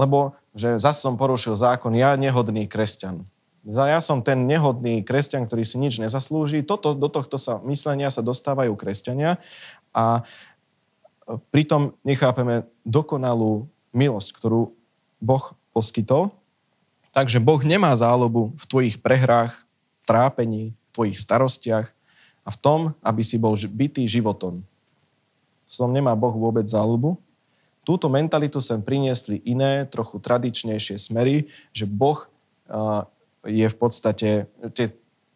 Lebo 0.01 0.35
že 0.55 0.79
zase 0.79 1.03
som 1.03 1.19
porušil 1.19 1.59
zákon, 1.59 1.91
ja 1.99 2.15
nehodný 2.15 2.71
kresťan. 2.71 3.27
Ja 3.67 3.99
som 3.99 4.23
ten 4.23 4.45
nehodný 4.47 5.03
kresťan, 5.03 5.49
ktorý 5.49 5.65
si 5.67 5.81
nič 5.81 5.99
nezaslúži. 5.99 6.63
Toto, 6.63 6.93
do 6.95 7.09
tohto 7.09 7.41
sa 7.41 7.59
myslenia 7.65 8.13
sa 8.13 8.21
dostávajú 8.21 8.77
kresťania 8.77 9.41
a 9.91 10.23
pritom 11.49 11.97
nechápeme 12.05 12.69
dokonalú 12.85 13.67
milosť, 13.91 14.37
ktorú 14.37 14.77
Boh 15.19 15.45
poskytol. 15.73 16.31
Takže 17.15 17.41
Boh 17.41 17.63
nemá 17.65 17.95
záľubu 17.97 18.53
v 18.59 18.65
tvojich 18.69 18.97
prehrách, 19.01 19.55
trápení, 20.05 20.75
v 20.75 20.89
tvojich 20.93 21.19
starostiach, 21.19 21.94
a 22.45 22.53
v 22.53 22.59
tom, 22.61 22.81
aby 23.01 23.25
si 23.25 23.41
bol 23.41 23.57
bytý 23.57 24.05
životom. 24.05 24.61
V 25.65 25.75
tom 25.75 25.91
nemá 25.91 26.13
Boh 26.13 26.37
vôbec 26.37 26.69
záľubu. 26.69 27.17
Túto 27.85 28.09
mentalitu 28.13 28.61
sem 28.61 28.81
priniesli 28.81 29.41
iné, 29.45 29.89
trochu 29.89 30.21
tradičnejšie 30.21 31.01
smery, 31.01 31.49
že 31.73 31.89
Boh 31.89 32.29
je 33.45 33.67
v 33.69 33.77
podstate, 33.77 34.49
tie, 34.73 34.87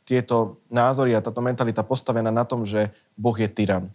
tieto 0.05 0.61
názory 0.73 1.13
a 1.17 1.25
táto 1.25 1.45
mentalita 1.45 1.85
postavená 1.85 2.33
na 2.33 2.45
tom, 2.45 2.65
že 2.65 2.93
Boh 3.17 3.37
je 3.37 3.49
tyran. 3.49 3.89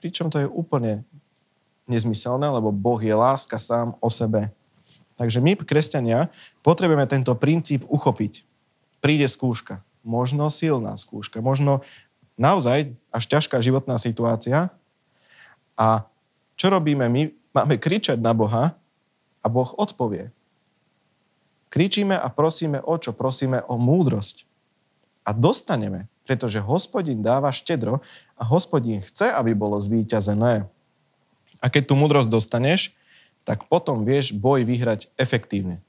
Pričom 0.00 0.32
to 0.32 0.44
je 0.44 0.48
úplne 0.48 1.04
nezmyselné, 1.88 2.48
lebo 2.48 2.72
Boh 2.72 3.00
je 3.00 3.12
láska 3.12 3.56
sám 3.56 3.96
o 4.00 4.08
sebe. 4.12 4.52
Takže 5.16 5.42
my, 5.42 5.58
kresťania, 5.58 6.30
potrebujeme 6.62 7.04
tento 7.08 7.34
princíp 7.34 7.84
uchopiť. 7.88 8.46
Príde 9.02 9.26
skúška 9.26 9.82
možno 10.06 10.48
silná 10.48 10.94
skúška, 10.94 11.42
možno 11.42 11.82
naozaj 12.38 12.94
až 13.10 13.24
ťažká 13.26 13.58
životná 13.58 13.98
situácia. 13.98 14.70
A 15.74 16.06
čo 16.54 16.70
robíme 16.70 17.06
my? 17.10 17.34
Máme 17.54 17.76
kričať 17.78 18.18
na 18.22 18.34
Boha 18.34 18.78
a 19.42 19.46
Boh 19.46 19.68
odpovie. 19.74 20.30
Kričíme 21.68 22.16
a 22.16 22.26
prosíme 22.32 22.80
o 22.80 22.96
čo? 22.96 23.12
Prosíme 23.12 23.60
o 23.68 23.76
múdrosť. 23.76 24.48
A 25.28 25.36
dostaneme, 25.36 26.08
pretože 26.24 26.64
hospodin 26.64 27.20
dáva 27.20 27.52
štedro 27.52 28.00
a 28.40 28.42
hospodin 28.48 29.04
chce, 29.04 29.28
aby 29.28 29.52
bolo 29.52 29.76
zvíťazené. 29.76 30.64
A 31.60 31.66
keď 31.68 31.92
tú 31.92 31.94
múdrosť 31.98 32.32
dostaneš, 32.32 32.96
tak 33.44 33.68
potom 33.68 34.04
vieš 34.04 34.32
boj 34.32 34.64
vyhrať 34.64 35.12
efektívne. 35.20 35.84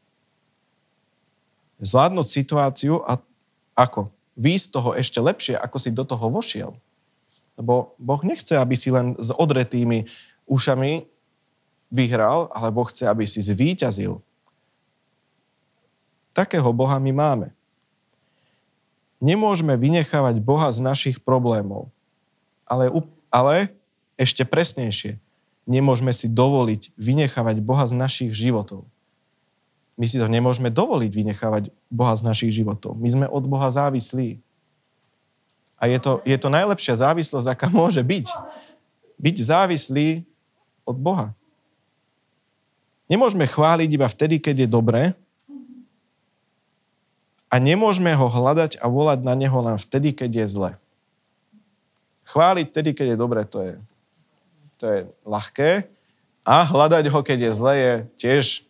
Zvládnuť 1.80 2.28
situáciu 2.28 3.00
a 3.08 3.20
ako? 3.80 4.12
Výjsť 4.36 4.66
z 4.68 4.74
toho 4.76 4.90
ešte 4.92 5.20
lepšie, 5.24 5.56
ako 5.56 5.78
si 5.80 5.96
do 5.96 6.04
toho 6.04 6.28
vošiel. 6.28 6.76
Lebo 7.56 7.96
Boh 7.96 8.22
nechce, 8.28 8.56
aby 8.60 8.76
si 8.76 8.92
len 8.92 9.16
s 9.16 9.32
odretými 9.32 10.08
ušami 10.48 11.08
vyhral, 11.88 12.52
ale 12.52 12.76
Boh 12.76 12.88
chce, 12.88 13.08
aby 13.08 13.24
si 13.24 13.40
zvíťazil. 13.40 14.20
Takého 16.36 16.72
Boha 16.72 17.00
my 17.00 17.12
máme. 17.12 17.48
Nemôžeme 19.20 19.76
vynechávať 19.76 20.40
Boha 20.40 20.72
z 20.72 20.80
našich 20.80 21.20
problémov. 21.20 21.92
Ale, 22.64 22.88
ale 23.28 23.76
ešte 24.16 24.48
presnejšie, 24.48 25.20
nemôžeme 25.68 26.16
si 26.16 26.32
dovoliť 26.32 26.96
vynechávať 26.96 27.60
Boha 27.60 27.84
z 27.84 27.94
našich 28.00 28.32
životov. 28.32 28.88
My 30.00 30.08
si 30.08 30.16
to 30.16 30.32
nemôžeme 30.32 30.72
dovoliť 30.72 31.12
vynechávať 31.12 31.76
Boha 31.92 32.16
z 32.16 32.24
našich 32.24 32.56
životov. 32.56 32.96
My 32.96 33.12
sme 33.12 33.26
od 33.28 33.44
Boha 33.44 33.68
závislí. 33.68 34.40
A 35.76 35.92
je 35.92 36.00
to, 36.00 36.24
je 36.24 36.40
to 36.40 36.48
najlepšia 36.48 37.04
závislosť, 37.04 37.52
aká 37.52 37.68
môže 37.68 38.00
byť. 38.00 38.32
Byť 39.20 39.36
závislý 39.44 40.24
od 40.88 40.96
Boha. 40.96 41.36
Nemôžeme 43.12 43.44
chváliť 43.44 43.90
iba 43.92 44.08
vtedy, 44.08 44.40
keď 44.40 44.64
je 44.64 44.70
dobré 44.72 45.04
a 47.52 47.60
nemôžeme 47.60 48.16
ho 48.16 48.28
hľadať 48.32 48.80
a 48.80 48.88
volať 48.88 49.20
na 49.26 49.36
neho 49.36 49.60
len 49.60 49.76
vtedy, 49.76 50.16
keď 50.16 50.32
je 50.32 50.48
zle. 50.48 50.72
Chváliť 52.24 52.66
vtedy, 52.72 52.90
keď 52.96 53.08
je 53.12 53.18
dobré, 53.20 53.42
to 53.44 53.60
je, 53.66 53.74
to 54.80 54.84
je 54.88 55.00
ľahké 55.28 55.92
a 56.46 56.56
hľadať 56.64 57.10
ho, 57.12 57.20
keď 57.20 57.50
je 57.50 57.52
zle, 57.52 57.74
je 57.76 57.94
tiež 58.16 58.69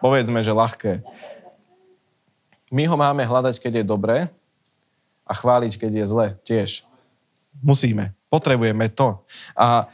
povedzme, 0.00 0.40
že 0.40 0.56
ľahké. 0.56 1.04
My 2.72 2.88
ho 2.88 2.96
máme 2.96 3.22
hľadať, 3.22 3.60
keď 3.60 3.72
je 3.80 3.84
dobré 3.84 4.16
a 5.24 5.32
chváliť, 5.32 5.78
keď 5.78 5.92
je 6.02 6.04
zle 6.08 6.26
tiež. 6.42 6.70
Musíme. 7.62 8.16
Potrebujeme 8.32 8.90
to. 8.90 9.22
A 9.54 9.86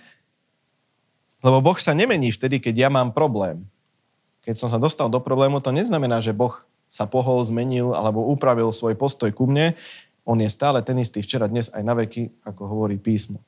lebo 1.41 1.65
Boh 1.65 1.79
sa 1.81 1.97
nemení 1.97 2.29
vtedy, 2.29 2.61
keď 2.61 2.89
ja 2.89 2.89
mám 2.93 3.17
problém. 3.17 3.65
Keď 4.45 4.61
som 4.61 4.69
sa 4.69 4.77
dostal 4.77 5.09
do 5.09 5.21
problému, 5.21 5.61
to 5.65 5.73
neznamená, 5.73 6.21
že 6.21 6.37
Boh 6.37 6.53
sa 6.93 7.09
pohol, 7.09 7.41
zmenil 7.45 7.97
alebo 7.97 8.29
upravil 8.29 8.69
svoj 8.69 8.93
postoj 8.97 9.33
ku 9.33 9.49
mne. 9.49 9.73
On 10.29 10.37
je 10.37 10.49
stále 10.53 10.85
ten 10.85 11.01
istý 11.01 11.25
včera, 11.25 11.49
dnes 11.49 11.73
aj 11.73 11.81
na 11.81 11.97
veky, 11.97 12.29
ako 12.45 12.69
hovorí 12.69 13.01
písmo. 13.01 13.41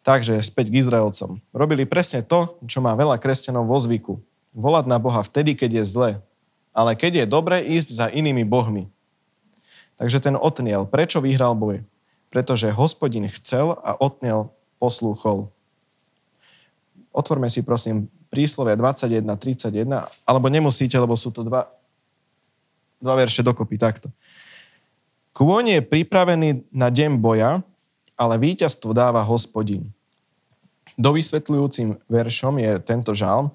Takže 0.00 0.40
späť 0.40 0.72
k 0.72 0.80
Izraelcom. 0.80 1.44
Robili 1.52 1.84
presne 1.84 2.24
to, 2.24 2.56
čo 2.64 2.80
má 2.80 2.96
veľa 2.96 3.20
kresťanov 3.20 3.68
vo 3.68 3.76
zvyku 3.80 4.16
volať 4.54 4.86
na 4.86 5.02
Boha 5.02 5.20
vtedy, 5.20 5.58
keď 5.58 5.82
je 5.82 5.84
zle. 5.84 6.10
Ale 6.70 6.94
keď 6.94 7.22
je 7.22 7.26
dobre, 7.26 7.60
ísť 7.60 7.88
za 7.90 8.06
inými 8.08 8.46
bohmi. 8.46 8.88
Takže 9.98 10.18
ten 10.22 10.34
Otniel, 10.34 10.86
prečo 10.86 11.22
vyhral 11.22 11.54
boj? 11.54 11.82
Pretože 12.30 12.74
hospodin 12.74 13.30
chcel 13.30 13.78
a 13.78 13.94
Otniel 13.94 14.50
poslúchol. 14.82 15.50
Otvorme 17.14 17.46
si 17.46 17.62
prosím 17.62 18.10
príslovia 18.26 18.74
21, 18.74 19.22
31, 19.22 20.10
alebo 20.26 20.46
nemusíte, 20.50 20.98
lebo 20.98 21.14
sú 21.14 21.30
to 21.30 21.46
dva, 21.46 21.70
dva 22.98 23.14
verše 23.14 23.46
dokopy 23.46 23.78
takto. 23.78 24.10
Kôň 25.30 25.78
je 25.78 25.80
pripravený 25.82 26.66
na 26.74 26.90
deň 26.90 27.22
boja, 27.22 27.62
ale 28.18 28.34
víťazstvo 28.38 28.90
dáva 28.90 29.22
hospodin. 29.22 29.86
Dovysvetľujúcim 30.98 32.02
veršom 32.06 32.54
je 32.58 32.70
tento 32.82 33.14
žalm, 33.14 33.50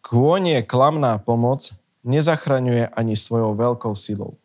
Kôň 0.00 0.58
je 0.58 0.60
klamná 0.64 1.20
pomoc, 1.20 1.70
nezachraňuje 2.04 2.92
ani 2.96 3.14
svojou 3.14 3.52
veľkou 3.52 3.92
silou. 3.92 4.40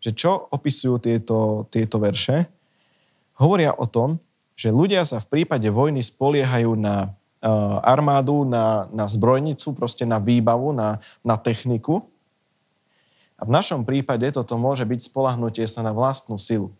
Že 0.00 0.10
čo 0.14 0.32
opisujú 0.48 0.96
tieto, 1.02 1.68
tieto 1.68 2.00
verše? 2.00 2.48
Hovoria 3.38 3.74
o 3.76 3.86
tom, 3.86 4.18
že 4.58 4.74
ľudia 4.74 5.06
sa 5.06 5.22
v 5.22 5.30
prípade 5.38 5.70
vojny 5.70 6.02
spoliehajú 6.02 6.74
na 6.74 7.14
uh, 7.38 7.78
armádu, 7.86 8.42
na, 8.42 8.90
na 8.90 9.06
zbrojnicu, 9.06 9.74
proste 9.78 10.02
na 10.02 10.18
výbavu, 10.18 10.74
na, 10.74 10.98
na 11.22 11.38
techniku. 11.38 12.02
A 13.38 13.46
v 13.46 13.54
našom 13.54 13.86
prípade 13.86 14.26
toto 14.34 14.58
môže 14.58 14.82
byť 14.82 15.06
spolahnutie 15.06 15.62
sa 15.70 15.86
na 15.86 15.94
vlastnú 15.94 16.34
silu. 16.42 16.74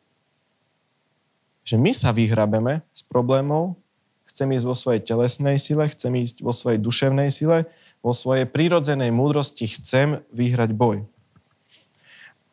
Že 1.62 1.78
my 1.78 1.92
sa 1.94 2.10
vyhrabeme 2.10 2.82
z 2.90 3.02
problémov, 3.06 3.78
chcem 4.26 4.50
ísť 4.58 4.66
vo 4.66 4.74
svojej 4.74 5.02
telesnej 5.04 5.62
sile, 5.62 5.86
chcem 5.86 6.10
ísť 6.18 6.42
vo 6.42 6.50
svojej 6.50 6.82
duševnej 6.82 7.30
sile, 7.30 7.70
vo 8.02 8.12
svojej 8.14 8.46
prírodzenej 8.46 9.10
múdrosti 9.10 9.66
chcem 9.68 10.22
vyhrať 10.30 10.70
boj. 10.74 11.06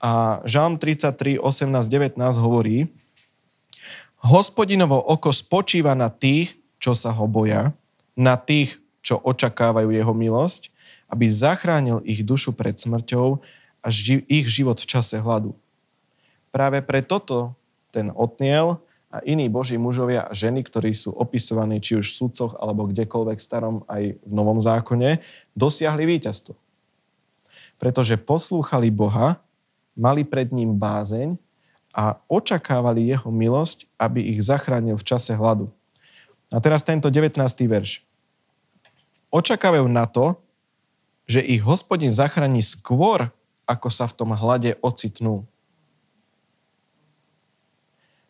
A 0.02 0.42
Žalm 0.46 0.78
33, 0.78 1.42
18, 1.42 1.72
19 1.90 2.18
hovorí, 2.38 2.90
Hospodinovo 4.26 4.98
oko 4.98 5.30
spočíva 5.30 5.94
na 5.94 6.10
tých, 6.10 6.58
čo 6.82 6.98
sa 6.98 7.14
ho 7.14 7.26
boja 7.30 7.74
na 8.16 8.40
tých, 8.40 8.80
čo 9.04 9.20
očakávajú 9.22 9.92
jeho 9.92 10.14
milosť, 10.16 10.72
aby 11.12 11.30
zachránil 11.30 12.02
ich 12.08 12.26
dušu 12.26 12.58
pred 12.58 12.74
smrťou 12.80 13.38
a 13.86 13.88
ži- 13.94 14.26
ich 14.26 14.50
život 14.50 14.82
v 14.82 14.90
čase 14.90 15.22
hladu. 15.22 15.54
Práve 16.50 16.82
pre 16.82 17.06
toto 17.06 17.54
ten 17.94 18.10
Otniel 18.16 18.82
a 19.16 19.24
iní 19.24 19.48
boží 19.48 19.80
mužovia 19.80 20.28
a 20.28 20.36
ženy, 20.36 20.68
ktorí 20.68 20.92
sú 20.92 21.16
opisovaní 21.16 21.80
či 21.80 21.96
už 21.96 22.12
v 22.12 22.18
sudcoch 22.20 22.60
alebo 22.60 22.92
kdekoľvek 22.92 23.40
starom 23.40 23.88
aj 23.88 24.20
v 24.20 24.32
Novom 24.36 24.60
zákone, 24.60 25.24
dosiahli 25.56 26.04
víťazstvo. 26.04 26.52
Pretože 27.80 28.20
poslúchali 28.20 28.92
Boha, 28.92 29.40
mali 29.96 30.28
pred 30.28 30.52
ním 30.52 30.76
bázeň 30.76 31.40
a 31.96 32.20
očakávali 32.28 33.08
jeho 33.08 33.32
milosť, 33.32 33.88
aby 33.96 34.20
ich 34.36 34.44
zachránil 34.44 35.00
v 35.00 35.08
čase 35.08 35.32
hladu. 35.32 35.72
A 36.52 36.60
teraz 36.60 36.84
tento 36.84 37.08
19. 37.08 37.40
verš. 37.72 38.04
Očakávajú 39.32 39.88
na 39.88 40.04
to, 40.12 40.36
že 41.24 41.40
ich 41.40 41.64
hospodin 41.64 42.12
zachráni 42.12 42.60
skôr, 42.60 43.32
ako 43.64 43.88
sa 43.88 44.12
v 44.12 44.14
tom 44.20 44.36
hlade 44.36 44.76
ocitnú. 44.84 45.48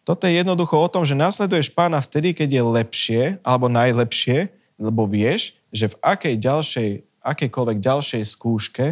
Toto 0.05 0.29
je 0.29 0.37
jednoducho 0.37 0.77
o 0.77 0.85
tom, 0.85 1.01
že 1.01 1.17
nasleduješ 1.17 1.73
pána 1.73 1.97
vtedy, 1.97 2.37
keď 2.37 2.49
je 2.61 2.63
lepšie, 2.63 3.21
alebo 3.41 3.65
najlepšie, 3.65 4.53
lebo 4.77 5.09
vieš, 5.09 5.57
že 5.73 5.89
v 5.89 5.97
akej 5.97 6.35
ďalšej, 6.37 6.89
akejkoľvek 7.25 7.77
ďalšej 7.81 8.21
skúške 8.21 8.85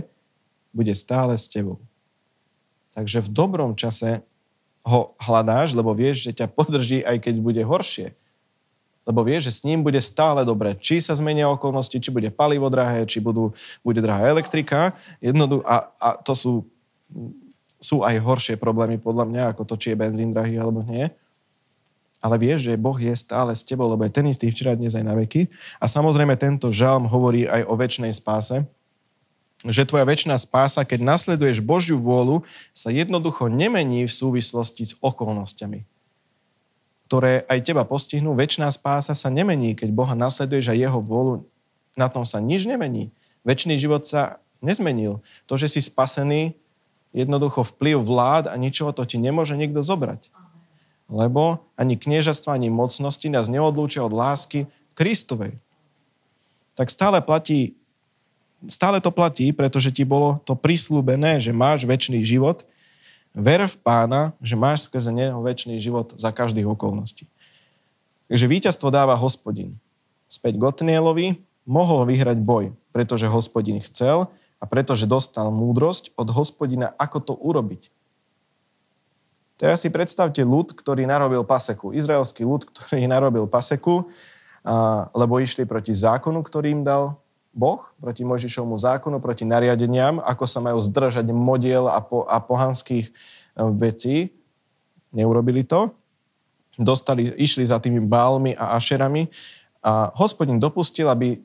bude 0.74 0.93
stále 0.98 1.38
s 1.38 1.46
tebou. 1.46 1.77
Takže 2.98 3.22
v 3.22 3.29
dobrom 3.29 3.77
čase 3.77 4.25
ho 4.82 5.13
hľadáš, 5.22 5.77
lebo 5.77 5.93
vieš, 5.93 6.25
že 6.25 6.43
ťa 6.43 6.50
podrží, 6.50 7.05
aj 7.05 7.29
keď 7.29 7.36
bude 7.39 7.62
horšie. 7.62 8.17
Lebo 9.03 9.22
vieš, 9.22 9.51
že 9.51 9.55
s 9.60 9.63
ním 9.67 9.84
bude 9.84 10.00
stále 10.00 10.48
dobre. 10.48 10.79
Či 10.79 11.03
sa 11.03 11.13
zmenia 11.13 11.51
okolnosti, 11.51 11.96
či 12.00 12.10
bude 12.10 12.32
palivo 12.32 12.72
drahé, 12.72 13.03
či 13.03 13.20
budú, 13.20 13.51
bude 13.84 14.00
drahá 14.00 14.32
elektrika. 14.32 14.96
Jednodu, 15.20 15.60
a, 15.67 15.91
a 16.00 16.10
to 16.24 16.34
sú, 16.34 16.53
sú 17.83 18.07
aj 18.07 18.15
horšie 18.23 18.55
problémy 18.55 18.95
podľa 18.95 19.27
mňa, 19.27 19.43
ako 19.51 19.67
to, 19.67 19.75
či 19.75 19.91
je 19.91 19.99
benzín 19.99 20.31
drahý 20.31 20.55
alebo 20.55 20.79
nie. 20.87 21.11
Ale 22.23 22.39
vieš, 22.39 22.71
že 22.71 22.79
Boh 22.79 22.95
je 22.95 23.11
stále 23.19 23.51
s 23.51 23.67
tebou, 23.67 23.91
lebo 23.91 24.07
je 24.07 24.15
ten 24.15 24.23
istý 24.31 24.47
včera, 24.47 24.79
dnes 24.79 24.95
aj 24.95 25.03
na 25.03 25.11
veky. 25.11 25.51
A 25.83 25.91
samozrejme 25.91 26.39
tento 26.39 26.71
žalm 26.71 27.03
hovorí 27.11 27.43
aj 27.43 27.67
o 27.67 27.75
väčšnej 27.75 28.15
spáse, 28.15 28.63
že 29.67 29.83
tvoja 29.83 30.07
väčšiná 30.07 30.39
spása, 30.39 30.87
keď 30.87 31.03
nasleduješ 31.03 31.59
Božiu 31.59 31.99
vôľu, 31.99 32.47
sa 32.71 32.91
jednoducho 32.91 33.51
nemení 33.51 34.07
v 34.07 34.11
súvislosti 34.11 34.87
s 34.87 34.95
okolnostiami, 35.03 35.83
ktoré 37.07 37.43
aj 37.47 37.59
teba 37.63 37.83
postihnú. 37.83 38.31
Väčšiná 38.35 38.71
spása 38.71 39.11
sa 39.11 39.27
nemení, 39.27 39.75
keď 39.75 39.91
Boha 39.91 40.15
nasleduješ 40.15 40.71
a 40.71 40.79
jeho 40.79 40.99
vôľu, 41.03 41.43
na 41.99 42.07
tom 42.07 42.23
sa 42.23 42.39
nič 42.39 42.63
nemení. 42.63 43.11
Väčší 43.43 43.75
život 43.75 44.07
sa 44.07 44.39
nezmenil. 44.63 45.19
To, 45.47 45.59
že 45.59 45.67
si 45.67 45.83
spasený, 45.83 46.55
jednoducho 47.13 47.62
vplyv 47.63 48.01
vlád 48.01 48.43
a 48.50 48.58
ničoho 48.58 48.91
to 48.91 49.05
ti 49.05 49.22
nemôže 49.22 49.53
nikto 49.53 49.86
zobrať. 49.86 50.34
Lebo 51.08 51.62
ani 51.77 51.96
kniežastva, 51.96 52.58
ani 52.58 52.74
mocnosti 52.74 53.29
nás 53.29 53.48
neodlúčia 53.48 54.01
od 54.01 54.12
lásky 54.12 54.65
Kristovej. 54.98 55.55
Tak 56.74 56.89
stále 56.89 57.22
platí 57.22 57.77
stále 58.67 59.01
to 59.03 59.12
platí, 59.12 59.51
pretože 59.51 59.91
ti 59.91 60.08
bolo 60.08 60.39
to 60.43 60.55
prislúbené, 60.55 61.39
že 61.39 61.55
máš 61.55 61.84
väčší 61.84 62.24
život. 62.24 62.63
Ver 63.34 63.65
v 63.65 63.75
pána, 63.82 64.29
že 64.38 64.53
máš 64.53 64.86
skrze 64.86 65.10
neho 65.10 65.41
väčší 65.41 65.82
život 65.82 66.13
za 66.15 66.29
každých 66.29 66.70
okolností. 66.70 67.25
Takže 68.29 68.46
víťazstvo 68.46 68.93
dáva 68.93 69.17
hospodin. 69.17 69.74
Späť 70.29 70.62
Gotnielovi 70.62 71.41
mohol 71.65 72.06
vyhrať 72.06 72.38
boj, 72.39 72.78
pretože 72.93 73.30
hospodin 73.30 73.82
chcel 73.82 74.30
a 74.63 74.65
pretože 74.65 75.04
dostal 75.04 75.52
múdrosť 75.52 76.15
od 76.15 76.32
hospodina, 76.32 76.95
ako 76.95 77.17
to 77.19 77.34
urobiť. 77.36 77.91
Teraz 79.60 79.84
si 79.84 79.91
predstavte 79.91 80.39
ľud, 80.39 80.71
ktorý 80.71 81.04
narobil 81.04 81.43
paseku. 81.43 81.91
Izraelský 81.91 82.47
ľud, 82.47 82.63
ktorý 82.71 83.04
narobil 83.12 83.43
paseku, 83.43 84.08
lebo 85.12 85.43
išli 85.43 85.67
proti 85.67 85.91
zákonu, 85.91 86.39
ktorý 86.39 86.80
im 86.80 86.88
dal 86.88 87.19
Boh 87.52 87.84
proti 87.99 88.23
Mojžišovmu 88.23 88.80
zákonu, 88.80 89.19
proti 89.19 89.43
nariadeniam, 89.45 90.23
ako 90.23 90.47
sa 90.47 90.63
majú 90.63 90.80
zdržať 90.80 91.28
modiel 91.36 91.86
a, 91.86 92.02
po, 92.02 92.26
a 92.26 92.41
pohanských 92.41 93.06
e, 93.06 93.13
vecí. 93.78 94.34
Neurobili 95.13 95.62
to. 95.62 95.93
Dostali, 96.73 97.30
išli 97.38 97.62
za 97.62 97.78
tými 97.78 98.02
bálmi 98.02 98.58
a 98.58 98.73
ašerami 98.73 99.30
a 99.86 100.10
hospodin 100.17 100.58
dopustil, 100.58 101.06
aby 101.06 101.38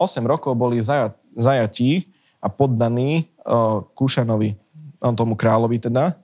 8 0.00 0.24
rokov 0.24 0.56
boli 0.56 0.80
zajat, 0.80 1.12
zajatí 1.36 2.08
a 2.42 2.50
poddaní 2.50 3.30
uh, 3.46 3.86
Kúšanovi, 3.94 4.58
tomu 5.14 5.38
kráľovi 5.38 5.78
teda. 5.78 6.18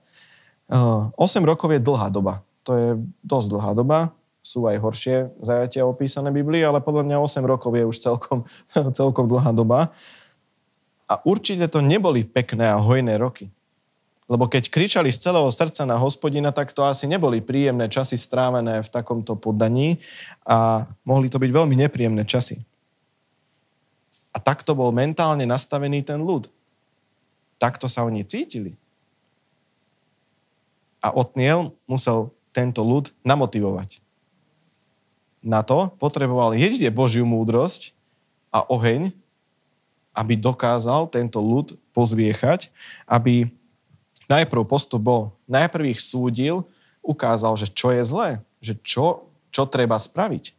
Uh, 0.67 1.09
e, 1.15 1.39
8 1.39 1.41
rokov 1.47 1.71
je 1.71 1.79
dlhá 1.79 2.11
doba. 2.11 2.43
To 2.67 2.75
je 2.75 2.89
dosť 3.23 3.47
dlhá 3.55 3.71
doba 3.71 4.11
sú 4.39 4.65
aj 4.65 4.77
horšie 4.79 5.15
zajatia 5.43 5.83
opísané 5.85 6.31
Biblii, 6.31 6.63
ale 6.63 6.81
podľa 6.81 7.05
mňa 7.05 7.17
8 7.21 7.43
rokov 7.45 7.75
je 7.75 7.85
už 7.85 7.97
celkom, 7.99 8.47
celkom 8.99 9.29
dlhá 9.29 9.51
doba. 9.53 9.93
A 11.09 11.21
určite 11.25 11.65
to 11.69 11.81
neboli 11.81 12.25
pekné 12.25 12.69
a 12.69 12.81
hojné 12.81 13.17
roky. 13.17 13.49
Lebo 14.29 14.45
keď 14.45 14.69
kričali 14.69 15.09
z 15.09 15.25
celého 15.25 15.49
srdca 15.49 15.89
na 15.89 15.97
hospodina, 15.97 16.53
tak 16.53 16.69
to 16.69 16.85
asi 16.85 17.09
neboli 17.09 17.41
príjemné 17.41 17.89
časy 17.89 18.13
strávené 18.13 18.85
v 18.85 18.89
takomto 18.93 19.33
poddaní 19.33 19.97
a 20.45 20.85
mohli 21.01 21.33
to 21.33 21.41
byť 21.41 21.49
veľmi 21.49 21.73
nepríjemné 21.73 22.29
časy. 22.29 22.61
A 24.39 24.41
takto 24.41 24.71
bol 24.71 24.95
mentálne 24.95 25.43
nastavený 25.43 26.07
ten 26.07 26.23
ľud. 26.23 26.47
Takto 27.59 27.91
sa 27.91 28.07
oni 28.07 28.23
cítili. 28.23 28.79
A 31.03 31.11
Otniel 31.11 31.75
musel 31.83 32.31
tento 32.55 32.79
ľud 32.79 33.11
namotivovať 33.27 33.99
na 35.39 35.63
to 35.63 35.91
potreboval 35.99 36.55
jedine 36.55 36.91
Božiu 36.91 37.23
múdrosť 37.23 37.95
a 38.51 38.63
oheň, 38.67 39.15
aby 40.11 40.33
dokázal 40.35 41.07
tento 41.07 41.39
ľud 41.39 41.79
pozviechať, 41.95 42.67
aby 43.07 43.47
najprv 44.27 44.67
postup 44.67 44.99
bol, 44.99 45.23
najprv 45.47 45.95
ich 45.95 46.03
súdil, 46.03 46.67
ukázal, 46.99 47.55
že 47.55 47.71
čo 47.71 47.95
je 47.95 48.03
zlé, 48.03 48.29
že 48.59 48.75
čo, 48.83 49.31
čo 49.49 49.63
treba 49.63 49.95
spraviť. 49.95 50.58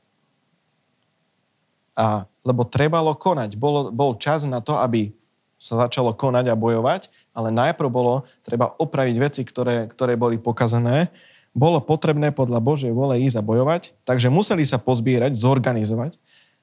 A, 2.01 2.25
lebo 2.41 2.65
trebalo 2.65 3.13
konať. 3.13 3.61
Bol, 3.61 3.93
bol 3.93 4.17
čas 4.17 4.49
na 4.49 4.65
to, 4.65 4.81
aby 4.81 5.13
sa 5.61 5.77
začalo 5.85 6.17
konať 6.17 6.49
a 6.49 6.57
bojovať, 6.57 7.13
ale 7.37 7.53
najprv 7.53 7.93
bolo 7.93 8.25
treba 8.41 8.73
opraviť 8.81 9.17
veci, 9.21 9.43
ktoré, 9.45 9.85
ktoré 9.93 10.17
boli 10.17 10.41
pokazané 10.41 11.13
bolo 11.51 11.83
potrebné 11.83 12.31
podľa 12.31 12.63
Božej 12.63 12.93
vole 12.95 13.19
ísť 13.27 13.43
a 13.43 13.47
bojovať, 13.47 13.83
takže 14.07 14.31
museli 14.31 14.63
sa 14.63 14.79
pozbierať, 14.79 15.35
zorganizovať. 15.35 16.15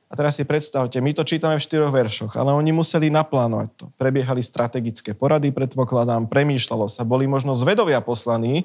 A 0.08 0.16
teraz 0.16 0.40
si 0.40 0.48
predstavte, 0.48 1.04
my 1.04 1.12
to 1.12 1.28
čítame 1.28 1.60
v 1.60 1.66
štyroch 1.68 1.92
veršoch, 1.92 2.40
ale 2.40 2.56
oni 2.56 2.72
museli 2.72 3.12
naplánovať 3.12 3.70
to. 3.76 3.86
Prebiehali 4.00 4.40
strategické 4.40 5.12
porady, 5.12 5.52
predpokladám, 5.52 6.32
premýšľalo 6.32 6.88
sa, 6.88 7.04
boli 7.04 7.28
možno 7.28 7.52
zvedovia 7.52 8.00
poslaní, 8.00 8.64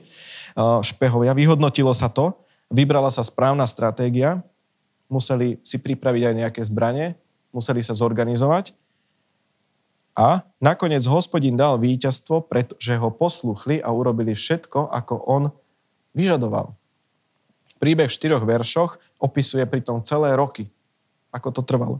špehovia, 0.86 1.34
vyhodnotilo 1.34 1.90
sa 1.90 2.06
to, 2.06 2.38
vybrala 2.70 3.10
sa 3.10 3.26
správna 3.26 3.66
stratégia, 3.66 4.46
museli 5.12 5.60
si 5.60 5.76
pripraviť 5.76 6.22
aj 6.32 6.34
nejaké 6.40 6.60
zbranie, 6.64 7.12
museli 7.52 7.84
sa 7.84 7.92
zorganizovať 7.92 8.72
a 10.12 10.44
nakoniec 10.60 11.04
hospodin 11.08 11.56
dal 11.56 11.80
víťazstvo, 11.80 12.44
pretože 12.44 12.96
ho 12.96 13.08
posluchli 13.12 13.80
a 13.80 13.92
urobili 13.92 14.36
všetko, 14.36 14.92
ako 14.92 15.14
on 15.24 15.42
vyžadoval. 16.12 16.76
Príbeh 17.80 18.08
v 18.08 18.16
štyroch 18.16 18.44
veršoch 18.44 19.00
opisuje 19.16 19.64
pritom 19.64 20.04
celé 20.04 20.36
roky, 20.36 20.68
ako 21.32 21.48
to 21.50 21.62
trvalo. 21.64 21.98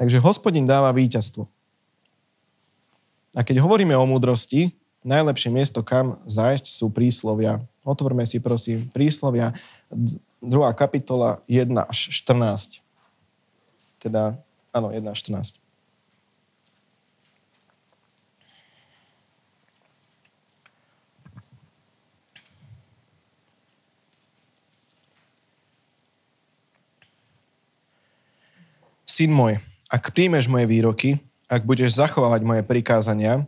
Takže 0.00 0.20
hospodin 0.24 0.64
dáva 0.64 0.88
víťazstvo. 0.96 1.44
A 3.36 3.46
keď 3.46 3.62
hovoríme 3.62 3.94
o 3.94 4.08
múdrosti, 4.08 4.74
najlepšie 5.06 5.52
miesto, 5.52 5.84
kam 5.84 6.18
zájsť, 6.26 6.66
sú 6.66 6.90
príslovia. 6.90 7.62
Otvorme 7.84 8.26
si 8.26 8.42
prosím 8.42 8.88
príslovia, 8.90 9.54
2. 10.40 10.72
kapitola 10.72 11.44
1 11.48 11.68
až 11.84 11.98
14. 12.24 12.80
Teda, 14.00 14.40
áno, 14.72 14.88
1 14.88 15.04
až 15.04 15.20
14. 15.28 15.60
Syn 29.04 29.36
môj, 29.36 29.60
ak 29.92 30.16
príjmeš 30.16 30.48
moje 30.48 30.64
výroky, 30.64 31.20
ak 31.44 31.68
budeš 31.68 31.92
zachovávať 32.00 32.40
moje 32.40 32.62
prikázania 32.64 33.44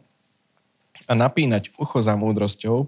a 1.08 1.16
napínať 1.16 1.72
ucho 1.80 1.96
za 2.04 2.12
múdrosťou, 2.12 2.84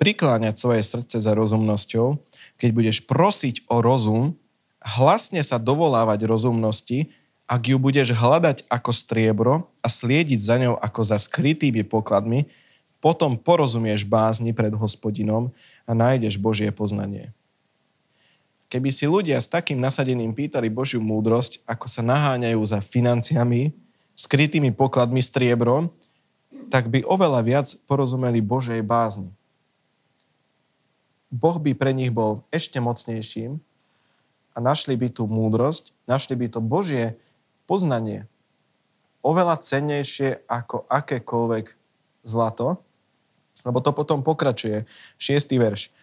prikláňať 0.00 0.56
svoje 0.56 0.80
srdce 0.80 1.20
za 1.20 1.36
rozumnosťou, 1.36 2.16
keď 2.62 2.70
budeš 2.70 3.02
prosiť 3.10 3.66
o 3.66 3.82
rozum, 3.82 4.38
hlasne 4.78 5.42
sa 5.42 5.58
dovolávať 5.58 6.30
rozumnosti 6.30 7.10
Ak 7.50 7.66
ju 7.66 7.74
budeš 7.74 8.14
hľadať 8.14 8.70
ako 8.70 8.90
striebro 8.94 9.66
a 9.82 9.90
sliediť 9.90 10.38
za 10.38 10.56
ňou 10.62 10.78
ako 10.78 11.00
za 11.02 11.18
skrytými 11.18 11.82
pokladmi, 11.82 12.46
potom 13.02 13.34
porozumieš 13.34 14.06
bázni 14.06 14.54
pred 14.54 14.70
hospodinom 14.72 15.50
a 15.84 15.90
nájdeš 15.92 16.38
Božie 16.38 16.70
poznanie. 16.70 17.34
Keby 18.70 18.88
si 18.94 19.04
ľudia 19.10 19.36
s 19.42 19.50
takým 19.50 19.82
nasadením 19.82 20.32
pýtali 20.32 20.70
Božiu 20.70 21.02
múdrosť, 21.02 21.66
ako 21.66 21.90
sa 21.90 22.00
naháňajú 22.00 22.62
za 22.62 22.78
financiami, 22.78 23.74
skrytými 24.14 24.70
pokladmi 24.72 25.20
striebro, 25.20 25.92
tak 26.72 26.88
by 26.88 27.04
oveľa 27.04 27.40
viac 27.44 27.68
porozumeli 27.84 28.40
Božej 28.40 28.80
bázni. 28.80 29.28
Boh 31.32 31.56
by 31.56 31.72
pre 31.72 31.96
nich 31.96 32.12
bol 32.12 32.44
ešte 32.52 32.76
mocnejším 32.76 33.56
a 34.52 34.58
našli 34.60 35.00
by 35.00 35.08
tú 35.08 35.24
múdrosť, 35.24 35.96
našli 36.04 36.36
by 36.36 36.46
to 36.52 36.60
Božie 36.60 37.16
poznanie 37.64 38.28
oveľa 39.24 39.62
cennejšie 39.62 40.44
ako 40.50 40.84
akékoľvek 40.90 41.72
zlato, 42.26 42.82
lebo 43.62 43.78
to 43.78 43.94
potom 43.94 44.26
pokračuje. 44.26 44.84
Šiestý 45.16 45.62
verš. 45.62 45.94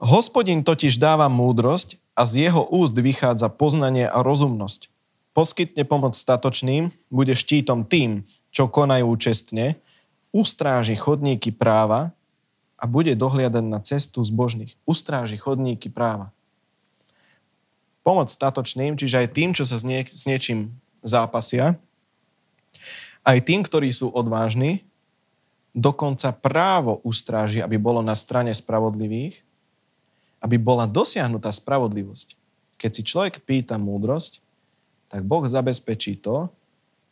Hospodin 0.00 0.64
totiž 0.64 0.96
dáva 0.96 1.28
múdrosť 1.28 2.00
a 2.16 2.24
z 2.24 2.48
jeho 2.48 2.64
úst 2.72 2.96
vychádza 2.96 3.52
poznanie 3.52 4.06
a 4.08 4.22
rozumnosť. 4.24 4.88
Poskytne 5.34 5.84
pomoc 5.84 6.16
statočným, 6.16 6.90
bude 7.10 7.34
štítom 7.36 7.86
tým, 7.86 8.24
čo 8.50 8.70
konajú 8.70 9.10
čestne, 9.18 9.78
ustráži 10.30 10.94
chodníky 10.94 11.50
práva 11.50 12.14
a 12.80 12.88
bude 12.88 13.12
dohliadať 13.12 13.64
na 13.68 13.78
cestu 13.84 14.24
zbožných. 14.24 14.72
Ustráži 14.88 15.36
chodníky 15.36 15.92
práva. 15.92 16.32
Pomoc 18.00 18.32
statočným, 18.32 18.96
čiže 18.96 19.20
aj 19.20 19.28
tým, 19.36 19.52
čo 19.52 19.68
sa 19.68 19.76
s, 19.76 19.84
nie, 19.84 20.00
s 20.08 20.24
niečím 20.24 20.72
zápasia, 21.04 21.76
aj 23.20 23.38
tým, 23.44 23.60
ktorí 23.60 23.92
sú 23.92 24.08
odvážni, 24.08 24.88
dokonca 25.76 26.32
právo 26.32 26.98
ustráži, 27.04 27.60
aby 27.60 27.76
bolo 27.76 28.00
na 28.00 28.16
strane 28.16 28.50
spravodlivých, 28.56 29.44
aby 30.40 30.56
bola 30.56 30.88
dosiahnutá 30.88 31.52
spravodlivosť. 31.52 32.34
Keď 32.80 32.90
si 32.90 33.02
človek 33.04 33.44
pýta 33.44 33.76
múdrosť, 33.76 34.40
tak 35.12 35.20
Boh 35.28 35.44
zabezpečí 35.44 36.16
to, 36.16 36.48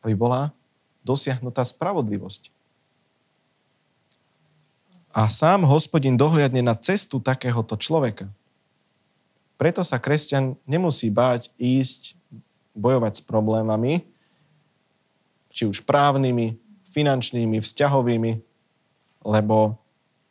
aby 0.00 0.16
bola 0.16 0.56
dosiahnutá 1.04 1.60
spravodlivosť. 1.60 2.57
A 5.18 5.26
sám 5.26 5.66
hospodin 5.66 6.14
dohliadne 6.14 6.62
na 6.62 6.78
cestu 6.78 7.18
takéhoto 7.18 7.74
človeka. 7.74 8.30
Preto 9.58 9.82
sa 9.82 9.98
kresťan 9.98 10.54
nemusí 10.62 11.10
báť 11.10 11.50
ísť 11.58 12.14
bojovať 12.78 13.18
s 13.18 13.22
problémami, 13.26 14.06
či 15.50 15.66
už 15.66 15.82
právnymi, 15.82 16.54
finančnými, 16.94 17.58
vzťahovými, 17.58 18.32
lebo 19.26 19.74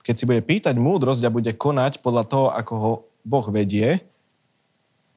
keď 0.08 0.16
si 0.16 0.24
bude 0.24 0.40
pýtať 0.40 0.80
múdrosť 0.80 1.28
a 1.28 1.36
bude 1.36 1.52
konať 1.52 2.00
podľa 2.00 2.24
toho, 2.24 2.48
ako 2.56 2.74
ho 2.80 2.92
Boh 3.28 3.44
vedie, 3.52 4.00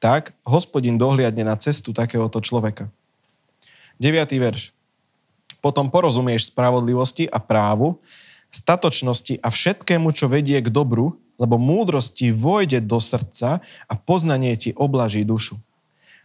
tak 0.03 0.35
hospodin 0.43 0.99
dohliadne 0.99 1.47
na 1.47 1.55
cestu 1.55 1.95
takéhoto 1.95 2.43
človeka. 2.43 2.91
9. 4.03 4.19
verš. 4.35 4.75
Potom 5.63 5.87
porozumieš 5.87 6.51
spravodlivosti 6.51 7.31
a 7.31 7.39
právu, 7.39 7.95
statočnosti 8.51 9.39
a 9.39 9.47
všetkému, 9.47 10.11
čo 10.11 10.27
vedie 10.27 10.59
k 10.59 10.67
dobru, 10.67 11.15
lebo 11.41 11.57
múdrosti 11.57 12.29
vojde 12.29 12.83
do 12.85 13.01
srdca 13.01 13.63
a 13.63 13.93
poznanie 13.97 14.53
ti 14.59 14.75
oblaží 14.77 15.25
dušu. 15.25 15.57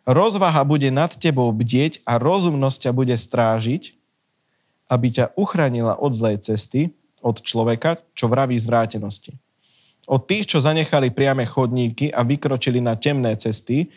Rozvaha 0.04 0.62
bude 0.62 0.92
nad 0.92 1.10
tebou 1.14 1.50
bdieť 1.50 2.04
a 2.04 2.20
rozumnosť 2.20 2.78
ťa 2.86 2.92
bude 2.92 3.16
strážiť, 3.16 3.96
aby 4.86 5.06
ťa 5.10 5.34
uchránila 5.34 5.98
od 5.98 6.14
zlej 6.14 6.44
cesty, 6.44 6.94
od 7.24 7.42
človeka, 7.42 7.98
čo 8.14 8.30
vraví 8.30 8.54
zvrátenosti. 8.54 9.34
Od 10.06 10.22
tých, 10.22 10.46
čo 10.46 10.62
zanechali 10.62 11.10
priame 11.10 11.42
chodníky 11.42 12.14
a 12.14 12.22
vykročili 12.22 12.78
na 12.78 12.94
temné 12.94 13.34
cesty, 13.34 13.90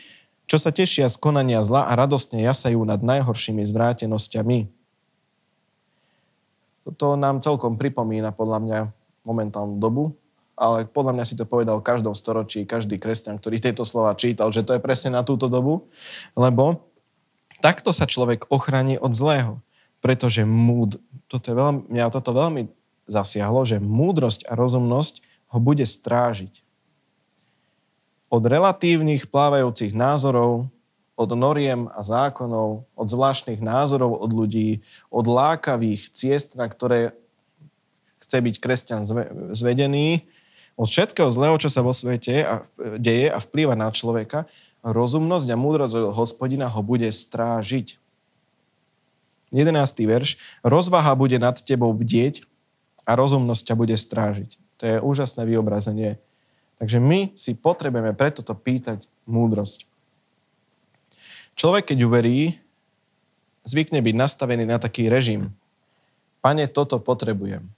čo 0.50 0.58
sa 0.58 0.74
tešia 0.74 1.06
z 1.06 1.14
konania 1.14 1.62
zla 1.62 1.86
a 1.86 1.94
radostne 1.94 2.42
jasajú 2.42 2.82
nad 2.82 2.98
najhoršími 2.98 3.62
zvrátenosťami. 3.62 4.79
Toto 6.84 7.14
nám 7.16 7.44
celkom 7.44 7.76
pripomína 7.76 8.32
podľa 8.32 8.58
mňa 8.64 8.78
momentálnu 9.24 9.76
dobu, 9.76 10.16
ale 10.60 10.84
podľa 10.84 11.16
mňa 11.16 11.24
si 11.24 11.34
to 11.36 11.48
povedal 11.48 11.80
v 11.80 11.88
každom 11.88 12.12
storočí, 12.12 12.68
každý 12.68 13.00
kresťan, 13.00 13.40
ktorý 13.40 13.60
tieto 13.60 13.84
slova 13.84 14.12
čítal, 14.16 14.52
že 14.52 14.64
to 14.64 14.76
je 14.76 14.84
presne 14.84 15.16
na 15.16 15.24
túto 15.24 15.48
dobu, 15.48 15.88
lebo 16.36 16.84
takto 17.64 17.92
sa 17.92 18.04
človek 18.04 18.48
ochráni 18.52 19.00
od 19.00 19.16
zlého. 19.16 19.60
Pretože 20.00 20.48
múd, 20.48 20.96
toto 21.28 21.52
je 21.52 21.56
veľmi, 21.56 21.80
mňa 21.92 22.08
toto 22.08 22.32
veľmi 22.32 22.72
zasiahlo, 23.04 23.68
že 23.68 23.80
múdrosť 23.80 24.48
a 24.48 24.56
rozumnosť 24.56 25.20
ho 25.52 25.58
bude 25.60 25.84
strážiť. 25.84 26.64
Od 28.30 28.40
relatívnych 28.40 29.28
plávajúcich 29.28 29.92
názorov, 29.92 30.70
od 31.20 31.36
noriem 31.36 31.92
a 31.92 32.00
zákonov, 32.00 32.88
od 32.96 33.08
zvláštnych 33.12 33.60
názorov 33.60 34.16
od 34.16 34.32
ľudí, 34.32 34.80
od 35.12 35.28
lákavých 35.28 36.08
ciest, 36.16 36.56
na 36.56 36.64
ktoré 36.64 37.12
chce 38.24 38.38
byť 38.40 38.54
kresťan 38.56 39.04
zvedený, 39.52 40.24
od 40.80 40.88
všetkého 40.88 41.28
zlého, 41.28 41.60
čo 41.60 41.68
sa 41.68 41.84
vo 41.84 41.92
svete 41.92 42.40
a, 42.40 42.64
deje 42.96 43.28
a 43.28 43.36
vplýva 43.36 43.76
na 43.76 43.92
človeka, 43.92 44.48
rozumnosť 44.80 45.48
a 45.52 45.60
múdrosť 45.60 46.16
hospodina 46.16 46.72
ho 46.72 46.80
bude 46.80 47.04
strážiť. 47.12 48.00
11. 49.52 49.76
verš. 50.08 50.40
Rozvaha 50.64 51.12
bude 51.18 51.36
nad 51.36 51.58
tebou 51.60 51.92
bdieť 51.92 52.48
a 53.04 53.18
rozumnosť 53.18 53.62
ťa 53.66 53.74
bude 53.76 53.96
strážiť. 53.98 54.56
To 54.80 54.82
je 54.86 54.96
úžasné 55.04 55.44
vyobrazenie. 55.44 56.16
Takže 56.80 56.96
my 56.96 57.36
si 57.36 57.52
potrebujeme 57.58 58.16
preto 58.16 58.40
to 58.40 58.56
pýtať 58.56 59.04
múdrosť. 59.28 59.89
Človek, 61.60 61.92
keď 61.92 62.08
uverí, 62.08 62.56
zvykne 63.68 64.00
byť 64.00 64.16
nastavený 64.16 64.64
na 64.64 64.80
taký 64.80 65.12
režim. 65.12 65.52
Pane, 66.40 66.64
toto 66.64 66.96
potrebujem. 66.96 67.68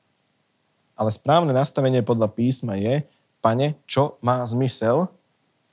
Ale 0.94 1.10
správne 1.10 1.50
nastavenie 1.50 1.98
podľa 2.06 2.30
písma 2.30 2.78
je, 2.78 3.02
pane, 3.42 3.74
čo 3.90 4.22
má 4.22 4.38
zmysel? 4.46 5.10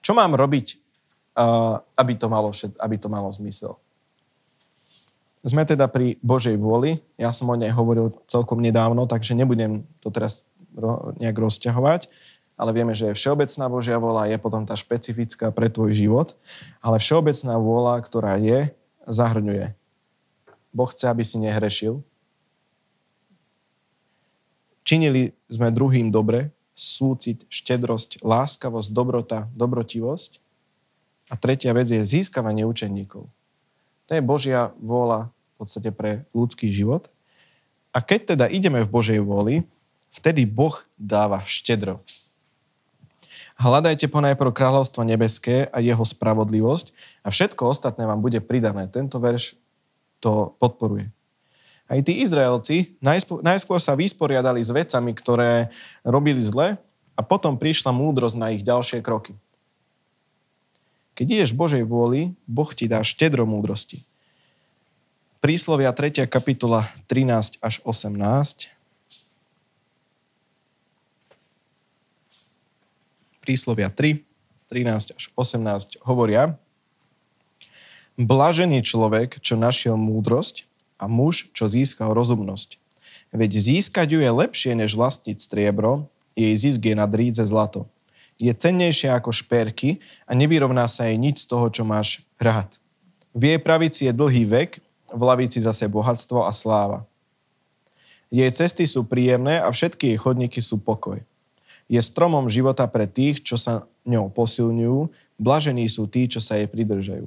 Čo 0.02 0.18
mám 0.18 0.34
robiť, 0.34 0.82
aby 1.94 2.14
to 2.18 2.34
malo, 2.34 2.50
všet, 2.50 2.82
aby 2.82 2.98
to 2.98 3.14
malo 3.14 3.30
zmysel? 3.30 3.78
Sme 5.46 5.70
teda 5.70 5.86
pri 5.86 6.18
Božej 6.26 6.58
vôli. 6.58 7.06
Ja 7.14 7.30
som 7.30 7.54
o 7.54 7.56
nej 7.62 7.70
hovoril 7.70 8.10
celkom 8.26 8.58
nedávno, 8.58 9.06
takže 9.06 9.38
nebudem 9.38 9.86
to 10.02 10.10
teraz 10.10 10.50
nejak 11.22 11.38
rozťahovať, 11.38 12.10
ale 12.60 12.76
vieme, 12.76 12.92
že 12.92 13.08
je 13.08 13.16
všeobecná 13.16 13.66
Božia 13.72 13.96
vôľa, 13.96 14.28
je 14.28 14.36
potom 14.36 14.68
tá 14.68 14.76
špecifická 14.76 15.48
pre 15.56 15.72
tvoj 15.72 15.96
život, 15.96 16.36
ale 16.84 17.00
všeobecná 17.00 17.56
vôľa, 17.56 17.96
ktorá 18.04 18.36
je, 18.36 18.76
zahrňuje. 19.08 19.72
Boh 20.76 20.92
chce, 20.92 21.08
aby 21.08 21.24
si 21.24 21.40
nehrešil. 21.40 22.04
Činili 24.84 25.32
sme 25.48 25.72
druhým 25.72 26.12
dobre, 26.12 26.52
súcit, 26.76 27.48
štedrosť, 27.48 28.20
láskavosť, 28.28 28.90
dobrota, 28.92 29.48
dobrotivosť. 29.56 30.44
A 31.32 31.40
tretia 31.40 31.72
vec 31.72 31.88
je 31.88 32.04
získavanie 32.04 32.68
učeníkov. 32.68 33.24
To 34.08 34.12
je 34.12 34.22
Božia 34.26 34.76
vôľa 34.84 35.32
v 35.32 35.54
podstate 35.56 35.96
pre 35.96 36.28
ľudský 36.36 36.74
život. 36.74 37.08
A 37.96 38.04
keď 38.04 38.36
teda 38.36 38.46
ideme 38.52 38.84
v 38.84 38.90
Božej 38.92 39.22
vôli, 39.24 39.64
vtedy 40.12 40.44
Boh 40.44 40.76
dáva 40.98 41.46
štedro. 41.46 42.02
Hľadajte 43.60 44.08
ponajprv 44.08 44.56
kráľovstvo 44.56 45.04
nebeské 45.04 45.68
a 45.68 45.84
jeho 45.84 46.00
spravodlivosť 46.00 46.96
a 47.22 47.28
všetko 47.28 47.68
ostatné 47.68 48.08
vám 48.08 48.24
bude 48.24 48.40
pridané. 48.40 48.88
Tento 48.88 49.20
verš 49.20 49.60
to 50.24 50.56
podporuje. 50.64 51.12
Aj 51.92 52.00
tí 52.00 52.24
Izraelci 52.24 52.96
najskôr 53.44 53.84
sa 53.84 54.00
vysporiadali 54.00 54.64
s 54.64 54.72
vecami, 54.72 55.12
ktoré 55.12 55.68
robili 56.08 56.40
zle 56.40 56.80
a 57.18 57.22
potom 57.26 57.60
prišla 57.60 57.92
múdrosť 57.92 58.38
na 58.40 58.56
ich 58.56 58.64
ďalšie 58.64 59.04
kroky. 59.04 59.36
Keď 61.20 61.26
ideš 61.28 61.52
Božej 61.52 61.84
vôli, 61.84 62.32
Boh 62.48 62.72
ti 62.72 62.88
dá 62.88 63.04
štedro 63.04 63.44
múdrosti. 63.44 64.08
Príslovia 65.44 65.92
3. 65.92 66.32
kapitola 66.32 66.88
13 67.12 67.60
až 67.60 67.84
18. 67.84 68.79
Príslovia 73.50 73.90
3, 73.90 74.22
13 74.70 75.18
až 75.18 75.24
18 75.34 76.06
hovoria 76.06 76.54
Blažený 78.14 78.86
človek, 78.86 79.42
čo 79.42 79.58
našiel 79.58 79.98
múdrosť 79.98 80.70
a 81.02 81.10
muž, 81.10 81.50
čo 81.58 81.66
získal 81.66 82.14
rozumnosť. 82.14 82.78
Veď 83.34 83.52
získať 83.58 84.14
ju 84.14 84.22
je 84.22 84.30
lepšie, 84.30 84.78
než 84.78 84.94
vlastniť 84.94 85.42
striebro, 85.42 86.06
jej 86.38 86.54
zisk 86.54 86.86
je 86.86 86.94
nad 86.94 87.10
rídze 87.10 87.42
zlato 87.42 87.90
je 88.40 88.52
cennejšia 88.56 89.20
ako 89.20 89.36
šperky 89.36 90.00
a 90.24 90.32
nevyrovná 90.32 90.88
sa 90.88 91.12
jej 91.12 91.20
nič 91.20 91.44
z 91.44 91.50
toho, 91.52 91.68
čo 91.68 91.84
máš 91.84 92.24
rád. 92.40 92.80
V 93.36 93.52
jej 93.52 93.60
pravici 93.60 94.08
je 94.08 94.16
dlhý 94.16 94.48
vek, 94.48 94.80
v 95.12 95.22
lavici 95.22 95.60
zase 95.60 95.92
bohatstvo 95.92 96.48
a 96.48 96.52
sláva. 96.56 97.04
Jej 98.32 98.50
cesty 98.56 98.88
sú 98.88 99.04
príjemné 99.04 99.60
a 99.60 99.68
všetky 99.68 100.16
jej 100.16 100.18
chodníky 100.18 100.64
sú 100.64 100.80
pokoj. 100.80 101.20
Je 101.90 101.98
stromom 101.98 102.46
života 102.48 102.86
pre 102.86 103.10
tých, 103.10 103.42
čo 103.42 103.58
sa 103.58 103.90
ňou 104.06 104.30
posilňujú, 104.30 105.10
blažení 105.42 105.90
sú 105.90 106.06
tí, 106.06 106.30
čo 106.30 106.38
sa 106.38 106.62
jej 106.62 106.70
pridržajú. 106.70 107.26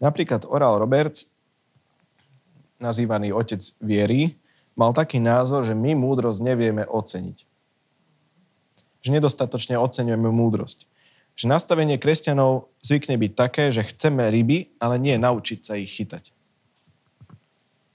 Napríklad 0.00 0.48
Oral 0.48 0.80
Roberts, 0.80 1.36
nazývaný 2.80 3.36
otec 3.36 3.60
viery, 3.84 4.34
mal 4.74 4.96
taký 4.96 5.20
názor, 5.20 5.68
že 5.68 5.76
my 5.76 5.92
múdrosť 5.94 6.40
nevieme 6.40 6.88
oceniť. 6.88 7.38
Že 9.04 9.10
nedostatočne 9.20 9.76
oceňujeme 9.76 10.28
múdrosť. 10.32 10.88
Že 11.36 11.44
nastavenie 11.52 12.00
kresťanov 12.00 12.72
zvykne 12.80 13.20
byť 13.20 13.32
také, 13.36 13.68
že 13.68 13.84
chceme 13.84 14.24
ryby, 14.32 14.72
ale 14.80 14.96
nie 14.96 15.20
naučiť 15.20 15.60
sa 15.60 15.76
ich 15.76 15.92
chytať. 15.92 16.32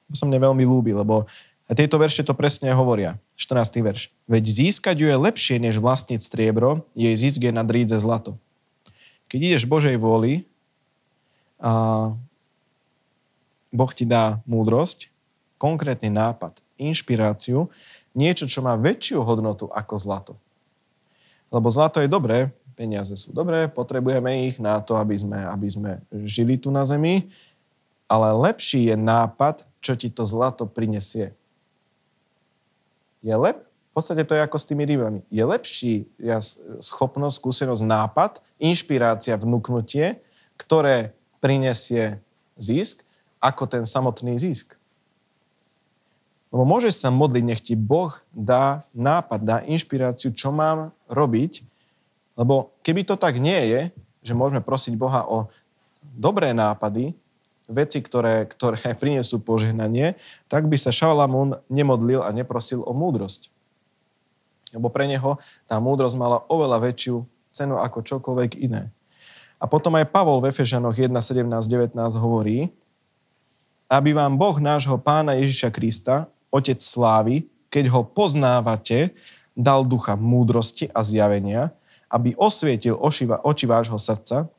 To 0.10 0.16
sa 0.18 0.26
mne 0.26 0.42
veľmi 0.42 0.66
ľúbi, 0.66 0.94
lebo 0.94 1.30
tieto 1.74 2.02
verše 2.02 2.26
to 2.26 2.34
presne 2.34 2.74
hovoria. 2.74 3.18
14. 3.40 3.80
verš. 3.80 4.12
Veď 4.28 4.44
získať 4.52 5.00
ju 5.00 5.08
je 5.08 5.16
lepšie, 5.16 5.64
než 5.64 5.80
vlastniť 5.80 6.20
striebro, 6.20 6.84
jej 6.92 7.16
zisk 7.16 7.40
je 7.40 7.56
nad 7.56 7.64
rídze 7.64 7.96
zlato. 7.96 8.36
Keď 9.32 9.40
ideš 9.56 9.64
Božej 9.64 9.96
vôli, 9.96 10.44
a 11.60 12.12
Boh 13.72 13.92
ti 13.96 14.04
dá 14.04 14.44
múdrosť, 14.44 15.08
konkrétny 15.56 16.12
nápad, 16.12 16.60
inšpiráciu, 16.76 17.72
niečo, 18.12 18.44
čo 18.44 18.60
má 18.60 18.76
väčšiu 18.76 19.24
hodnotu 19.24 19.72
ako 19.72 19.96
zlato. 19.96 20.34
Lebo 21.48 21.72
zlato 21.72 22.04
je 22.04 22.12
dobré, 22.12 22.52
peniaze 22.76 23.16
sú 23.16 23.32
dobré, 23.32 23.72
potrebujeme 23.72 24.52
ich 24.52 24.60
na 24.60 24.84
to, 24.84 25.00
aby 25.00 25.16
sme, 25.16 25.40
aby 25.48 25.68
sme 25.68 25.92
žili 26.28 26.60
tu 26.60 26.72
na 26.76 26.84
zemi, 26.84 27.28
ale 28.08 28.36
lepší 28.36 28.92
je 28.92 28.96
nápad, 29.00 29.64
čo 29.80 29.96
ti 29.96 30.12
to 30.12 30.28
zlato 30.28 30.68
prinesie 30.68 31.39
je 33.24 33.36
lep, 33.36 33.66
v 33.90 33.94
podstate 33.98 34.24
to 34.24 34.38
je 34.38 34.46
ako 34.46 34.58
s 34.62 34.68
tými 34.70 34.86
rybami. 34.86 35.20
Je 35.34 35.44
lepší 35.44 35.94
ja, 36.22 36.38
schopnosť, 36.80 37.36
skúsenosť, 37.42 37.84
nápad, 37.84 38.32
inšpirácia, 38.62 39.36
vnúknutie, 39.36 40.22
ktoré 40.56 41.18
prinesie 41.42 42.22
zisk, 42.60 43.04
ako 43.40 43.66
ten 43.66 43.84
samotný 43.88 44.38
zisk. 44.38 44.76
Lebo 46.50 46.66
môžeš 46.66 47.02
sa 47.02 47.10
modliť, 47.10 47.44
nech 47.46 47.62
ti 47.62 47.74
Boh 47.78 48.14
dá 48.34 48.84
nápad, 48.92 49.40
dá 49.42 49.58
inšpiráciu, 49.66 50.34
čo 50.34 50.50
mám 50.50 50.92
robiť, 51.10 51.62
lebo 52.40 52.74
keby 52.82 53.06
to 53.06 53.16
tak 53.20 53.38
nie 53.38 53.70
je, 53.70 53.82
že 54.24 54.34
môžeme 54.38 54.64
prosiť 54.64 54.98
Boha 54.98 55.26
o 55.30 55.48
dobré 56.02 56.52
nápady, 56.52 57.14
veci, 57.70 58.02
ktoré, 58.02 58.50
ktoré 58.50 58.82
prinesú 59.02 59.40
požehnanie, 59.40 60.18
tak 60.50 60.66
by 60.66 60.76
sa 60.76 60.90
Šalamún 60.90 61.62
nemodlil 61.70 62.26
a 62.26 62.34
neprosil 62.34 62.82
o 62.84 62.92
múdrosť. 62.92 63.54
Lebo 64.74 64.90
pre 64.90 65.10
neho 65.10 65.38
tá 65.66 65.78
múdrosť 65.78 66.18
mala 66.18 66.46
oveľa 66.50 66.82
väčšiu 66.90 67.26
cenu 67.50 67.82
ako 67.82 68.06
čokoľvek 68.06 68.62
iné. 68.62 68.94
A 69.60 69.66
potom 69.68 69.98
aj 69.98 70.10
Pavol 70.14 70.40
v 70.40 70.54
Efežanoch 70.54 70.96
1, 70.96 71.12
17, 71.12 71.46
19 71.68 71.98
hovorí, 72.22 72.72
aby 73.90 74.14
vám 74.14 74.38
Boh 74.38 74.56
nášho 74.62 74.96
pána 75.02 75.34
Ježiša 75.36 75.70
Krista, 75.74 76.30
Otec 76.50 76.82
slávy, 76.82 77.50
keď 77.70 77.94
ho 77.94 78.02
poznávate, 78.06 79.14
dal 79.54 79.86
ducha 79.86 80.16
múdrosti 80.16 80.88
a 80.94 81.04
zjavenia, 81.04 81.74
aby 82.10 82.34
osvietil 82.40 82.98
oči 83.44 83.66
vášho 83.70 84.00
srdca, 84.00 84.50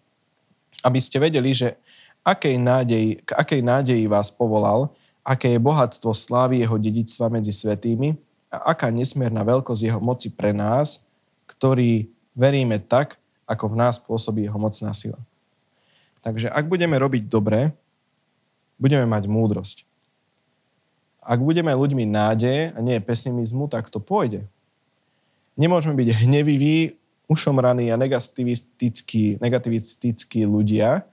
aby 0.87 0.99
ste 1.03 1.19
vedeli, 1.19 1.51
že 1.51 1.81
akej 2.25 2.57
nádeji, 2.61 3.25
k 3.25 3.31
akej 3.33 3.61
nádeji 3.65 4.05
vás 4.07 4.29
povolal, 4.31 4.93
aké 5.25 5.57
je 5.57 5.61
bohatstvo 5.61 6.17
slávy 6.17 6.65
jeho 6.65 6.77
dedictva 6.81 7.29
medzi 7.29 7.53
svetými 7.53 8.17
a 8.51 8.75
aká 8.75 8.89
nesmierna 8.91 9.45
veľkosť 9.45 9.83
jeho 9.85 10.01
moci 10.01 10.33
pre 10.33 10.51
nás, 10.51 11.07
ktorí 11.47 12.11
veríme 12.35 12.81
tak, 12.81 13.21
ako 13.47 13.75
v 13.75 13.79
nás 13.79 13.99
pôsobí 13.99 14.47
jeho 14.47 14.59
mocná 14.59 14.95
sila. 14.95 15.19
Takže 16.21 16.53
ak 16.53 16.69
budeme 16.69 16.95
robiť 17.01 17.27
dobre, 17.27 17.73
budeme 18.77 19.09
mať 19.09 19.25
múdrosť. 19.27 19.89
Ak 21.21 21.41
budeme 21.41 21.73
ľuďmi 21.73 22.09
nádeje 22.09 22.73
a 22.73 22.79
nie 22.81 22.97
pesimizmu, 23.01 23.69
tak 23.69 23.93
to 23.93 24.01
pôjde. 24.01 24.49
Nemôžeme 25.57 25.93
byť 25.93 26.09
hneviví, 26.25 26.97
ušomraní 27.31 27.95
a 27.95 28.01
negativistickí, 28.01 29.39
negativistickí 29.39 30.43
ľudia, 30.43 31.07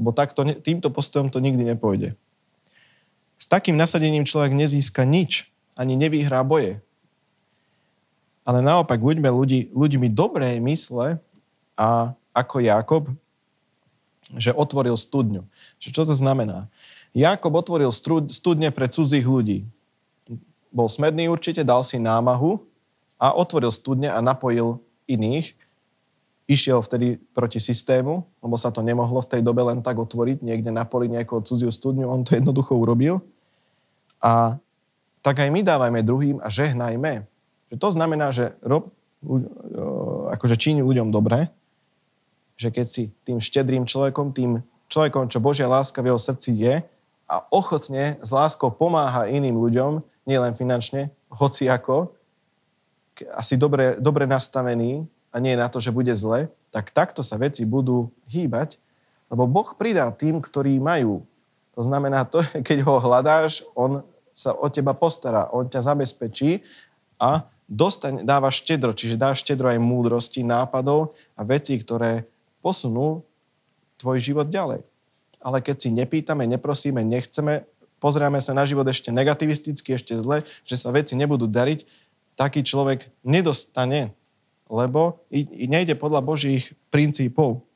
lebo 0.00 0.16
takto, 0.16 0.40
týmto 0.64 0.88
postojom 0.88 1.28
to 1.28 1.44
nikdy 1.44 1.60
nepôjde. 1.60 2.16
S 3.36 3.44
takým 3.44 3.76
nasadením 3.76 4.24
človek 4.24 4.56
nezíska 4.56 5.04
nič, 5.04 5.52
ani 5.76 5.92
nevyhrá 5.92 6.40
boje. 6.40 6.80
Ale 8.48 8.64
naopak, 8.64 8.96
buďme 8.96 9.28
ľudí, 9.28 9.68
ľuďmi 9.76 10.08
dobrej 10.08 10.56
mysle 10.64 11.20
a 11.76 12.16
ako 12.32 12.64
Jakob, 12.64 13.04
že 14.40 14.56
otvoril 14.56 14.96
studňu. 14.96 15.44
Že 15.76 15.88
čo 15.92 16.02
to 16.08 16.16
znamená? 16.16 16.72
Jakob 17.12 17.52
otvoril 17.52 17.92
studne 18.32 18.72
pre 18.72 18.88
cudzích 18.88 19.28
ľudí. 19.28 19.68
Bol 20.72 20.88
smedný 20.88 21.28
určite, 21.28 21.60
dal 21.60 21.84
si 21.84 22.00
námahu 22.00 22.62
a 23.20 23.36
otvoril 23.36 23.68
studne 23.68 24.08
a 24.08 24.24
napojil 24.24 24.80
iných 25.04 25.59
išiel 26.50 26.82
vtedy 26.82 27.14
proti 27.30 27.62
systému, 27.62 28.26
lebo 28.42 28.58
sa 28.58 28.74
to 28.74 28.82
nemohlo 28.82 29.22
v 29.22 29.30
tej 29.38 29.42
dobe 29.46 29.62
len 29.62 29.78
tak 29.86 30.02
otvoriť, 30.02 30.42
niekde 30.42 30.74
na 30.74 30.82
poli 30.82 31.06
nejakého 31.06 31.46
cudziu 31.46 31.70
studňu, 31.70 32.10
on 32.10 32.26
to 32.26 32.34
jednoducho 32.34 32.74
urobil. 32.74 33.22
A 34.18 34.58
tak 35.22 35.38
aj 35.38 35.48
my 35.54 35.62
dávajme 35.62 36.02
druhým 36.02 36.42
a 36.42 36.50
žehnajme. 36.50 37.22
Že 37.70 37.76
to 37.78 37.88
znamená, 37.94 38.34
že 38.34 38.58
rob, 38.66 38.90
akože 40.34 40.58
číni 40.58 40.82
ľuďom 40.82 41.14
dobre, 41.14 41.54
že 42.58 42.74
keď 42.74 42.86
si 42.88 43.14
tým 43.22 43.38
štedrým 43.38 43.86
človekom, 43.86 44.34
tým 44.34 44.58
človekom, 44.90 45.30
čo 45.30 45.38
Božia 45.38 45.70
láska 45.70 46.02
v 46.02 46.10
jeho 46.10 46.20
srdci 46.20 46.50
je 46.50 46.74
a 47.30 47.36
ochotne 47.54 48.18
s 48.18 48.30
láskou 48.34 48.74
pomáha 48.74 49.30
iným 49.30 49.54
ľuďom, 49.54 50.02
nielen 50.26 50.52
finančne, 50.58 51.14
hoci 51.30 51.70
ako, 51.70 52.10
asi 53.38 53.54
dobre, 53.54 54.02
dobre 54.02 54.26
nastavený, 54.26 55.06
a 55.30 55.36
nie 55.38 55.54
na 55.54 55.70
to, 55.70 55.78
že 55.78 55.94
bude 55.94 56.10
zle, 56.14 56.50
tak 56.74 56.90
takto 56.90 57.22
sa 57.22 57.38
veci 57.38 57.62
budú 57.66 58.10
hýbať, 58.26 58.78
lebo 59.30 59.46
Boh 59.46 59.70
pridá 59.78 60.10
tým, 60.10 60.42
ktorí 60.42 60.82
majú. 60.82 61.22
To 61.78 61.82
znamená, 61.86 62.26
to, 62.26 62.42
keď 62.66 62.82
ho 62.82 62.98
hľadáš, 62.98 63.62
on 63.78 64.02
sa 64.34 64.54
o 64.54 64.66
teba 64.70 64.94
postará, 64.94 65.50
on 65.54 65.70
ťa 65.70 65.94
zabezpečí 65.94 66.62
a 67.20 67.46
dostane, 67.70 68.26
dáva 68.26 68.50
štedro, 68.50 68.90
čiže 68.90 69.20
dá 69.20 69.30
štedro 69.30 69.70
aj 69.70 69.78
múdrosti, 69.78 70.42
nápadov 70.42 71.14
a 71.38 71.46
veci, 71.46 71.78
ktoré 71.78 72.26
posunú 72.58 73.22
tvoj 74.00 74.18
život 74.18 74.50
ďalej. 74.50 74.82
Ale 75.40 75.58
keď 75.62 75.76
si 75.78 75.88
nepýtame, 75.94 76.44
neprosíme, 76.50 77.00
nechceme, 77.06 77.64
pozrieme 78.02 78.40
sa 78.42 78.56
na 78.56 78.66
život 78.66 78.84
ešte 78.88 79.12
negativisticky, 79.14 79.94
ešte 79.94 80.16
zle, 80.18 80.42
že 80.66 80.76
sa 80.76 80.90
veci 80.90 81.14
nebudú 81.14 81.46
dariť, 81.46 81.86
taký 82.34 82.64
človek 82.64 83.04
nedostane 83.20 84.16
lebo 84.70 85.26
nejde 85.66 85.98
podľa 85.98 86.22
Božích 86.22 86.72
princípov. 86.94 87.66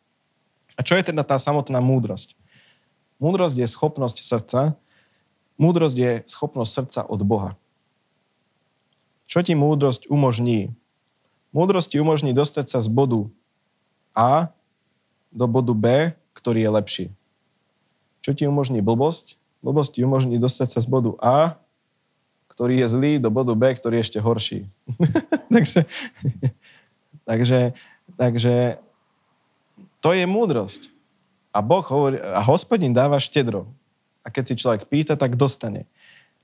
A 0.79 0.87
čo 0.87 0.95
je 0.95 1.11
teda 1.11 1.27
tá 1.27 1.35
samotná 1.35 1.83
múdrosť? 1.83 2.39
Múdrosť 3.19 3.57
je 3.59 3.67
schopnosť 3.67 4.17
srdca. 4.23 4.61
Múdrosť 5.59 5.97
je 5.99 6.11
schopnosť 6.31 6.71
srdca 6.71 7.01
od 7.11 7.21
Boha. 7.27 7.59
Čo 9.27 9.43
ti 9.43 9.59
múdrosť 9.59 10.07
umožní? 10.07 10.71
Múdrosť 11.51 11.95
ti 11.95 11.99
umožní 11.99 12.31
dostať 12.31 12.71
sa 12.71 12.79
z 12.79 12.89
bodu 12.91 13.27
A 14.15 14.51
do 15.35 15.51
bodu 15.51 15.75
B, 15.75 16.15
ktorý 16.35 16.63
je 16.63 16.71
lepší. 16.71 17.07
Čo 18.23 18.35
ti 18.35 18.47
umožní 18.47 18.83
blbosť? 18.83 19.39
Blbosť 19.63 19.99
ti 19.99 20.01
umožní 20.07 20.39
dostať 20.39 20.79
sa 20.79 20.81
z 20.83 20.87
bodu 20.91 21.19
A, 21.19 21.59
ktorý 22.55 22.79
je 22.83 22.87
zlý, 22.87 23.13
do 23.19 23.35
bodu 23.35 23.51
B, 23.59 23.75
ktorý 23.75 23.99
je 23.99 24.05
ešte 24.07 24.19
horší. 24.23 24.71
Takže 25.55 25.83
Takže, 27.25 27.73
takže 28.17 28.79
to 30.05 30.13
je 30.13 30.25
múdrosť. 30.29 30.93
A 31.55 31.65
Boh 31.65 31.85
hovorí, 31.87 32.21
a 32.21 32.45
hospodin 32.45 32.93
dáva 32.93 33.17
štedro. 33.17 33.65
A 34.25 34.29
keď 34.29 34.45
si 34.53 34.55
človek 34.61 34.89
pýta, 34.89 35.15
tak 35.17 35.37
dostane. 35.39 35.89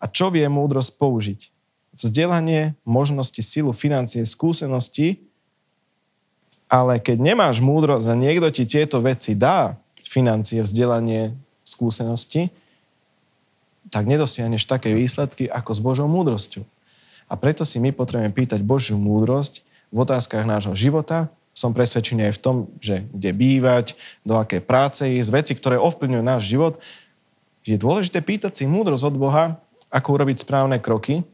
A 0.01 0.09
čo 0.09 0.33
vie 0.33 0.45
múdrosť 0.49 0.97
použiť? 0.97 1.41
Vzdelanie, 1.93 2.79
možnosti, 2.89 3.43
silu, 3.45 3.77
financie, 3.77 4.25
skúsenosti, 4.25 5.21
ale 6.71 7.03
keď 7.03 7.19
nemáš 7.19 7.59
múdrosť 7.59 8.07
a 8.09 8.15
niekto 8.15 8.49
ti 8.55 8.65
tieto 8.65 9.03
veci 9.03 9.35
dá, 9.35 9.75
financie, 10.07 10.63
vzdelanie, 10.63 11.35
skúsenosti, 11.67 12.49
tak 13.91 14.07
nedosiahneš 14.07 14.71
také 14.71 14.95
výsledky 14.95 15.51
ako 15.51 15.71
s 15.75 15.81
Božou 15.83 16.07
múdrosťou. 16.07 16.63
A 17.27 17.35
preto 17.35 17.67
si 17.67 17.83
my 17.83 17.91
potrebujeme 17.91 18.31
pýtať 18.31 18.63
Božiu 18.63 18.99
múdrosť 18.99 19.67
v 19.91 19.99
otázkach 20.03 20.47
nášho 20.47 20.75
života, 20.75 21.29
som 21.51 21.75
presvedčený 21.75 22.31
aj 22.31 22.35
v 22.39 22.43
tom, 22.43 22.57
že 22.79 23.05
kde 23.11 23.31
bývať, 23.35 23.87
do 24.23 24.39
aké 24.39 24.63
práce 24.63 25.03
ísť, 25.05 25.31
veci, 25.35 25.53
ktoré 25.59 25.77
ovplyvňujú 25.77 26.23
náš 26.23 26.49
život, 26.49 26.79
je 27.67 27.77
dôležité 27.77 28.25
pýtať 28.25 28.57
si 28.57 28.65
múdrosť 28.65 29.05
od 29.13 29.17
Boha, 29.21 29.45
ako 29.91 30.17
urobiť 30.17 30.47
správne 30.47 30.79
kroky. 30.81 31.27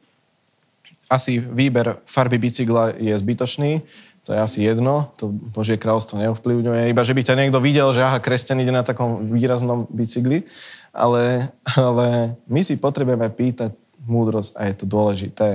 Asi 1.07 1.38
výber 1.38 2.03
farby 2.09 2.40
bicykla 2.40 2.99
je 2.99 3.14
zbytočný, 3.14 3.85
to 4.27 4.35
je 4.35 4.42
asi 4.42 4.59
jedno, 4.66 5.14
to 5.14 5.31
Božie 5.31 5.79
kráľstvo 5.79 6.19
neovplyvňuje, 6.19 6.90
iba 6.90 7.07
že 7.07 7.14
by 7.14 7.23
ťa 7.23 7.38
niekto 7.38 7.62
videl, 7.62 7.95
že 7.95 8.03
aha, 8.03 8.19
kresťan 8.19 8.59
ide 8.59 8.75
na 8.75 8.83
takom 8.83 9.31
výraznom 9.31 9.87
bicykli, 9.87 10.42
ale, 10.90 11.55
ale 11.79 12.35
my 12.51 12.61
si 12.66 12.75
potrebujeme 12.75 13.31
pýtať 13.31 13.71
múdrosť 14.03 14.59
a 14.59 14.66
je 14.66 14.75
to 14.83 14.87
dôležité. 14.90 15.49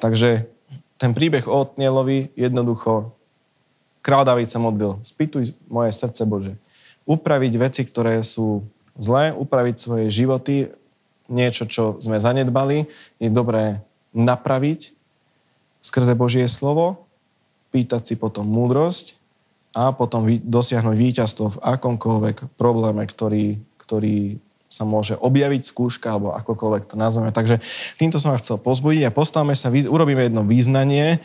Takže 0.00 0.48
ten 1.04 1.12
príbeh 1.12 1.44
o 1.44 1.68
Otnielovi 1.68 2.32
jednoducho 2.32 3.12
král 4.00 4.24
David 4.24 4.48
sa 4.48 4.56
modlil. 4.56 5.04
Spýtuj 5.04 5.52
moje 5.68 5.92
srdce 5.92 6.24
Bože. 6.24 6.56
Upraviť 7.04 7.52
veci, 7.60 7.84
ktoré 7.84 8.24
sú 8.24 8.64
zlé, 8.96 9.36
upraviť 9.36 9.76
svoje 9.76 10.08
životy, 10.08 10.72
niečo, 11.28 11.68
čo 11.68 12.00
sme 12.00 12.16
zanedbali, 12.16 12.88
je 13.20 13.28
dobré 13.28 13.84
napraviť 14.16 14.96
skrze 15.84 16.16
Božie 16.16 16.48
slovo 16.48 17.04
pýtať 17.68 18.08
si 18.08 18.14
potom 18.16 18.48
múdrosť 18.48 19.20
a 19.76 19.92
potom 19.92 20.24
dosiahnuť 20.24 20.96
víťazstvo 20.96 21.46
v 21.52 21.60
akomkoľvek 21.60 22.56
probléme, 22.56 23.04
ktorý, 23.04 23.60
ktorý 23.76 24.40
sa 24.74 24.82
môže 24.82 25.14
objaviť 25.14 25.62
skúška, 25.62 26.10
alebo 26.10 26.34
akokoľvek 26.34 26.90
to 26.90 26.98
nazveme. 26.98 27.30
Takže 27.30 27.62
týmto 27.94 28.18
som 28.18 28.34
vás 28.34 28.42
chcel 28.42 28.58
pozbudiť 28.58 29.06
a 29.06 29.14
postavme 29.14 29.54
sa, 29.54 29.70
urobíme 29.70 30.26
jedno 30.26 30.42
význanie. 30.42 31.22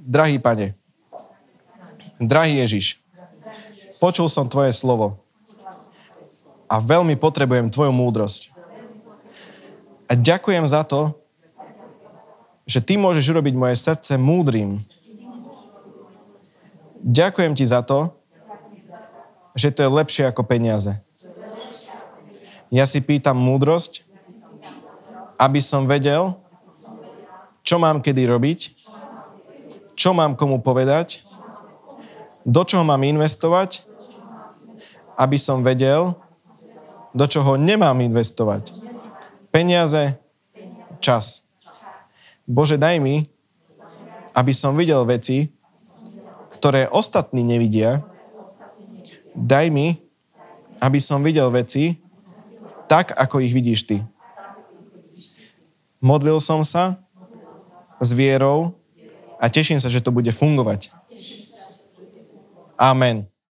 Drahý 0.00 0.40
pane, 0.40 0.72
drahý 2.16 2.64
Ježiš, 2.64 3.04
počul 4.00 4.32
som 4.32 4.48
tvoje 4.48 4.72
slovo 4.72 5.20
a 6.64 6.80
veľmi 6.80 7.12
potrebujem 7.20 7.68
tvoju 7.68 7.92
múdrosť. 7.92 8.56
A 10.08 10.16
ďakujem 10.16 10.64
za 10.64 10.80
to, 10.88 11.12
že 12.64 12.80
ty 12.80 12.96
môžeš 12.96 13.28
urobiť 13.32 13.52
moje 13.52 13.76
srdce 13.76 14.16
múdrym. 14.16 14.80
Ďakujem 17.02 17.52
ti 17.54 17.64
za 17.66 17.82
to, 17.82 18.14
že 19.54 19.74
to 19.74 19.86
je 19.86 19.90
lepšie 19.90 20.24
ako 20.30 20.46
peniaze. 20.46 20.98
Ja 22.68 22.84
si 22.84 23.00
pýtam 23.00 23.38
múdrosť, 23.38 24.04
aby 25.40 25.62
som 25.62 25.88
vedel, 25.88 26.36
čo 27.62 27.80
mám 27.80 28.04
kedy 28.04 28.28
robiť, 28.28 28.60
čo 29.98 30.14
mám 30.14 30.38
komu 30.38 30.62
povedať, 30.62 31.22
do 32.46 32.62
čoho 32.64 32.86
mám 32.86 33.02
investovať, 33.02 33.82
aby 35.18 35.36
som 35.40 35.66
vedel, 35.66 36.14
do 37.10 37.24
čoho 37.26 37.58
nemám 37.58 37.98
investovať 37.98 38.88
Peniaze, 39.48 40.20
čas. 41.00 41.48
Bože, 42.44 42.76
daj 42.76 43.00
mi, 43.00 43.32
aby 44.36 44.52
som 44.52 44.76
videl 44.76 45.00
veci, 45.08 45.48
ktoré 46.58 46.90
ostatní 46.90 47.46
nevidia. 47.46 48.02
Daj 49.38 49.70
mi, 49.70 50.02
aby 50.82 50.98
som 50.98 51.22
videl 51.22 51.46
veci 51.54 52.02
tak, 52.90 53.14
ako 53.14 53.38
ich 53.38 53.54
vidíš 53.54 53.86
ty. 53.86 53.96
Modlil 56.02 56.42
som 56.42 56.66
sa 56.66 56.98
s 58.02 58.10
vierou 58.10 58.74
a 59.38 59.46
teším 59.46 59.78
sa, 59.78 59.86
že 59.86 60.02
to 60.02 60.10
bude 60.10 60.30
fungovať. 60.34 60.90
Amen. 62.74 63.30